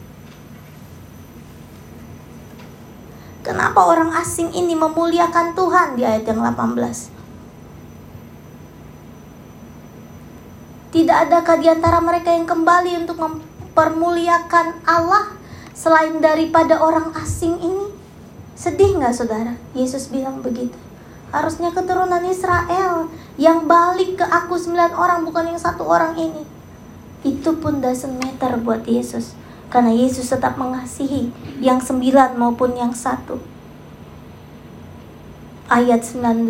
Kenapa 3.47 3.79
orang 3.79 4.11
asing 4.19 4.51
ini 4.51 4.75
memuliakan 4.75 5.55
Tuhan 5.55 5.95
di 5.95 6.03
ayat 6.03 6.27
yang 6.27 6.43
18? 6.43 7.15
Tidak 10.91 11.17
adakah 11.31 11.55
di 11.55 11.71
antara 11.71 12.03
mereka 12.03 12.35
yang 12.35 12.43
kembali 12.43 13.07
untuk 13.07 13.23
mempermuliakan 13.23 14.83
Allah 14.83 15.39
selain 15.79 16.19
daripada 16.19 16.83
orang 16.83 17.15
asing 17.23 17.55
ini? 17.63 17.87
Sedih 18.59 18.99
nggak 18.99 19.15
saudara? 19.15 19.55
Yesus 19.79 20.11
bilang 20.11 20.43
begitu. 20.43 20.75
Harusnya 21.31 21.71
keturunan 21.71 22.27
Israel 22.27 23.07
yang 23.39 23.71
balik 23.71 24.19
ke 24.19 24.27
aku 24.27 24.59
sembilan 24.59 24.91
orang 24.91 25.23
bukan 25.23 25.55
yang 25.55 25.61
satu 25.63 25.87
orang 25.87 26.19
ini. 26.19 26.43
Itu 27.23 27.63
pun 27.63 27.79
doesn't 27.79 28.19
matter 28.19 28.59
buat 28.59 28.83
Yesus 28.91 29.46
karena 29.69 29.91
Yesus 29.91 30.31
tetap 30.31 30.55
mengasihi 30.55 31.35
yang 31.59 31.83
sembilan 31.83 32.39
maupun 32.39 32.79
yang 32.79 32.95
satu. 32.95 33.43
Ayat 35.67 36.07
19, 36.07 36.47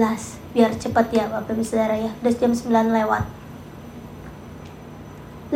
biar 0.53 0.77
cepat 0.77 1.09
ya 1.09 1.25
Bapak 1.25 1.57
Ibu 1.57 1.65
Saudara 1.65 1.97
ya, 1.97 2.13
udah 2.21 2.35
jam 2.37 2.53
9 2.53 2.93
lewat. 2.93 3.25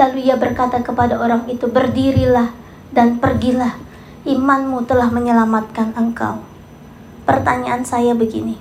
Lalu 0.01 0.33
ia 0.33 0.41
berkata 0.41 0.81
kepada 0.81 1.21
orang 1.21 1.45
itu, 1.53 1.69
berdirilah 1.69 2.57
dan 2.89 3.21
pergilah, 3.21 3.77
imanmu 4.25 4.89
telah 4.89 5.13
menyelamatkan 5.13 5.93
engkau. 5.93 6.41
Pertanyaan 7.29 7.85
saya 7.85 8.17
begini, 8.17 8.57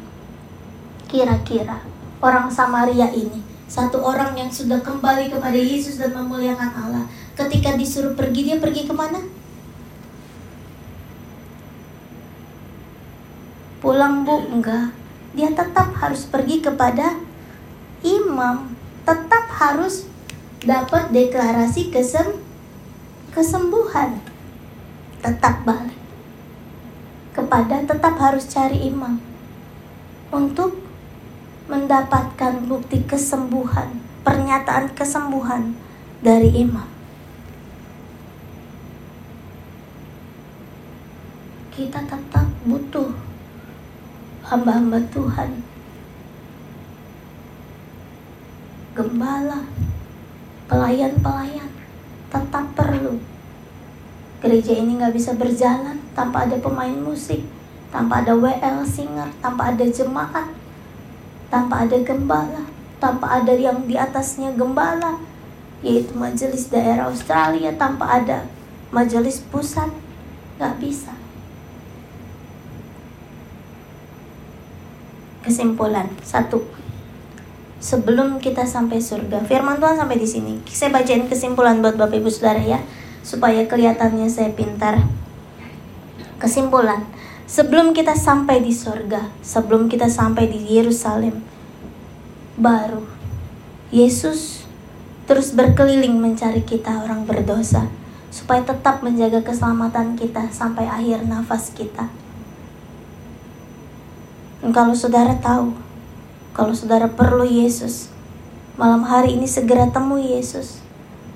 kira-kira 1.08 1.80
orang 2.20 2.52
Samaria 2.52 3.08
ini, 3.16 3.40
satu 3.72 4.04
orang 4.04 4.36
yang 4.36 4.52
sudah 4.52 4.84
kembali 4.84 5.32
kepada 5.32 5.56
Yesus 5.56 5.96
dan 5.96 6.12
memuliakan 6.12 6.72
Allah, 6.76 7.06
ketika 7.40 7.80
disuruh 7.80 8.20
pergi 8.20 8.52
dia 8.52 8.58
pergi 8.60 8.84
ke 8.84 8.92
mana? 8.92 9.24
Pulang 13.80 14.28
bu, 14.28 14.44
enggak. 14.52 14.92
Dia 15.32 15.56
tetap 15.56 15.96
harus 15.96 16.28
pergi 16.28 16.60
kepada 16.60 17.16
imam. 18.04 18.76
Tetap 19.08 19.48
harus 19.56 20.04
dapat 20.68 21.16
deklarasi 21.16 21.88
kesem 21.88 22.44
kesembuhan. 23.32 24.20
Tetap 25.24 25.64
balik. 25.64 25.96
Kepada 27.32 27.88
tetap 27.88 28.20
harus 28.20 28.52
cari 28.52 28.92
imam. 28.92 29.16
Untuk 30.36 30.76
mendapatkan 31.72 32.68
bukti 32.68 33.00
kesembuhan, 33.08 34.04
pernyataan 34.28 34.92
kesembuhan 34.92 35.80
dari 36.20 36.52
imam. 36.68 36.99
Kita 41.80 42.04
tetap 42.04 42.44
butuh 42.68 43.08
hamba-hamba 44.44 45.00
Tuhan. 45.16 45.64
Gembala, 48.92 49.64
pelayan-pelayan 50.68 51.72
tetap 52.28 52.66
perlu. 52.76 53.16
Gereja 54.44 54.76
ini 54.76 55.00
nggak 55.00 55.16
bisa 55.16 55.32
berjalan 55.40 56.04
tanpa 56.12 56.44
ada 56.44 56.60
pemain 56.60 57.00
musik, 57.00 57.48
tanpa 57.96 58.28
ada 58.28 58.36
WL 58.36 58.84
singer, 58.84 59.32
tanpa 59.40 59.72
ada 59.72 59.88
jemaat, 59.88 60.52
tanpa 61.48 61.88
ada 61.88 61.96
gembala, 62.04 62.68
tanpa 63.00 63.40
ada 63.40 63.56
yang 63.56 63.88
di 63.88 63.96
atasnya 63.96 64.52
gembala, 64.52 65.16
yaitu 65.80 66.12
majelis 66.12 66.68
daerah 66.68 67.08
Australia 67.08 67.72
tanpa 67.80 68.20
ada 68.20 68.44
majelis 68.92 69.40
pusat, 69.48 69.88
nggak 70.60 70.76
bisa. 70.84 71.16
Kesimpulan 75.50 76.06
satu. 76.22 76.62
Sebelum 77.82 78.38
kita 78.38 78.70
sampai 78.70 79.02
surga 79.02 79.42
firman 79.50 79.82
Tuhan 79.82 79.98
sampai 79.98 80.22
di 80.22 80.28
sini. 80.30 80.54
Saya 80.70 80.94
bacain 80.94 81.26
kesimpulan 81.26 81.82
buat 81.82 81.98
bapak 81.98 82.22
ibu 82.22 82.30
saudara 82.30 82.62
ya 82.62 82.80
supaya 83.26 83.66
kelihatannya 83.66 84.30
saya 84.30 84.54
pintar. 84.54 85.02
Kesimpulan 86.38 87.04
sebelum 87.50 87.98
kita 87.98 88.14
sampai 88.14 88.62
di 88.62 88.70
surga 88.70 89.34
sebelum 89.42 89.90
kita 89.90 90.06
sampai 90.06 90.46
di 90.54 90.70
Yerusalem 90.70 91.42
baru 92.62 93.02
Yesus 93.90 94.70
terus 95.26 95.58
berkeliling 95.58 96.22
mencari 96.22 96.62
kita 96.62 97.02
orang 97.02 97.26
berdosa 97.26 97.90
supaya 98.30 98.62
tetap 98.62 99.02
menjaga 99.02 99.42
keselamatan 99.42 100.14
kita 100.14 100.54
sampai 100.54 100.86
akhir 100.86 101.26
nafas 101.26 101.74
kita 101.74 102.14
kalau 104.60 104.92
saudara 104.92 105.40
tahu, 105.40 105.72
kalau 106.52 106.76
saudara 106.76 107.08
perlu 107.08 107.48
Yesus, 107.48 108.12
malam 108.76 109.08
hari 109.08 109.40
ini 109.40 109.48
segera 109.48 109.88
temui 109.88 110.36
Yesus. 110.36 110.84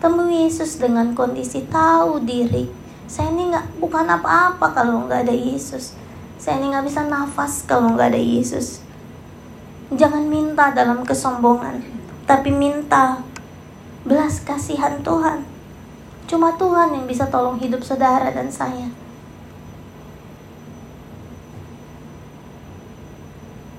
Temui 0.04 0.44
Yesus 0.44 0.76
dengan 0.76 1.16
kondisi 1.16 1.64
tahu 1.72 2.20
diri. 2.20 2.68
Saya 3.08 3.32
ini 3.32 3.48
nggak 3.48 3.80
bukan 3.80 4.12
apa-apa 4.12 4.76
kalau 4.76 5.08
nggak 5.08 5.24
ada 5.24 5.32
Yesus. 5.32 5.96
Saya 6.36 6.60
ini 6.60 6.76
nggak 6.76 6.84
bisa 6.84 7.08
nafas 7.08 7.64
kalau 7.64 7.96
nggak 7.96 8.12
ada 8.12 8.20
Yesus. 8.20 8.84
Jangan 9.96 10.28
minta 10.28 10.76
dalam 10.76 11.08
kesombongan, 11.08 11.80
tapi 12.28 12.52
minta 12.52 13.24
belas 14.04 14.44
kasihan 14.44 15.00
Tuhan. 15.00 15.48
Cuma 16.28 16.60
Tuhan 16.60 16.92
yang 16.92 17.08
bisa 17.08 17.32
tolong 17.32 17.56
hidup 17.56 17.88
saudara 17.88 18.36
dan 18.36 18.52
saya. 18.52 18.92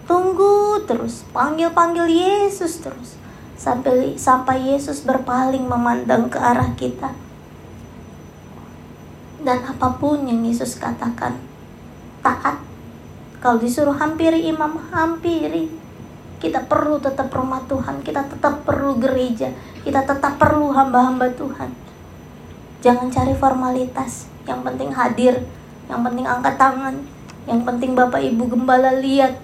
Tunggu 0.04 0.84
terus, 0.84 1.24
panggil-panggil 1.32 2.06
Yesus 2.08 2.84
terus. 2.84 3.16
Sampai 3.56 4.20
sampai 4.20 4.76
Yesus 4.76 5.00
berpaling 5.00 5.64
memandang 5.64 6.28
ke 6.28 6.36
arah 6.36 6.76
kita. 6.76 7.16
Dan 9.44 9.60
apa 9.64 9.96
pun 9.96 10.24
yang 10.24 10.44
Yesus 10.44 10.76
katakan, 10.76 11.40
taat. 12.20 12.60
Kalau 13.40 13.60
disuruh 13.60 13.96
hampiri 13.96 14.44
imam, 14.48 14.80
hampiri. 14.92 15.68
Kita 16.40 16.64
perlu 16.64 17.00
tetap 17.00 17.32
rumah 17.32 17.64
Tuhan, 17.64 18.04
kita 18.04 18.28
tetap 18.28 18.68
perlu 18.68 19.00
gereja, 19.00 19.48
kita 19.80 20.04
tetap 20.04 20.36
perlu 20.36 20.72
hamba-hamba 20.72 21.32
Tuhan. 21.32 21.72
Jangan 22.84 23.08
cari 23.08 23.32
formalitas, 23.32 24.28
yang 24.44 24.60
penting 24.60 24.92
hadir, 24.92 25.40
yang 25.88 26.04
penting 26.04 26.28
angkat 26.28 26.60
tangan, 26.60 27.00
yang 27.48 27.64
penting 27.64 27.96
Bapak 27.96 28.20
Ibu 28.20 28.44
Gembala 28.52 28.92
lihat 29.00 29.43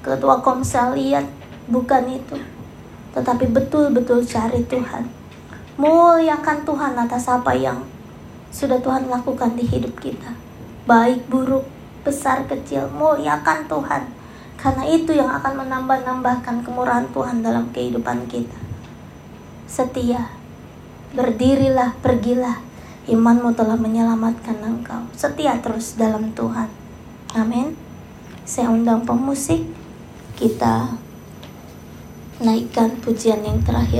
ketua 0.00 0.40
komsel 0.40 0.96
lihat 0.96 1.28
bukan 1.68 2.04
itu. 2.08 2.36
Tetapi 3.12 3.50
betul-betul 3.50 4.24
cari 4.24 4.64
Tuhan. 4.64 5.04
Muliakan 5.80 6.62
Tuhan 6.64 6.92
atas 6.96 7.24
apa 7.28 7.56
yang 7.56 7.84
sudah 8.52 8.82
Tuhan 8.82 9.08
lakukan 9.08 9.56
di 9.56 9.64
hidup 9.64 9.96
kita. 10.02 10.36
Baik 10.84 11.24
buruk 11.30 11.64
besar 12.02 12.44
kecil 12.48 12.88
muliakan 12.90 13.68
Tuhan. 13.68 14.02
Karena 14.60 14.84
itu 14.84 15.16
yang 15.16 15.32
akan 15.40 15.64
menambah-nambahkan 15.64 16.68
kemurahan 16.68 17.08
Tuhan 17.16 17.40
dalam 17.40 17.72
kehidupan 17.72 18.28
kita. 18.28 18.60
Setia 19.64 20.28
berdirilah 21.16 21.96
pergilah. 22.04 22.60
Imanmu 23.08 23.56
telah 23.56 23.74
menyelamatkan 23.80 24.60
engkau. 24.60 25.08
Setia 25.16 25.58
terus 25.58 25.96
dalam 25.96 26.30
Tuhan. 26.36 26.68
Amin. 27.32 27.74
Saya 28.44 28.70
undang 28.70 29.02
pemusik 29.08 29.64
kita 30.40 30.96
naikkan 32.40 32.96
pujian 33.04 33.44
yang 33.44 33.60
terakhir 33.60 33.80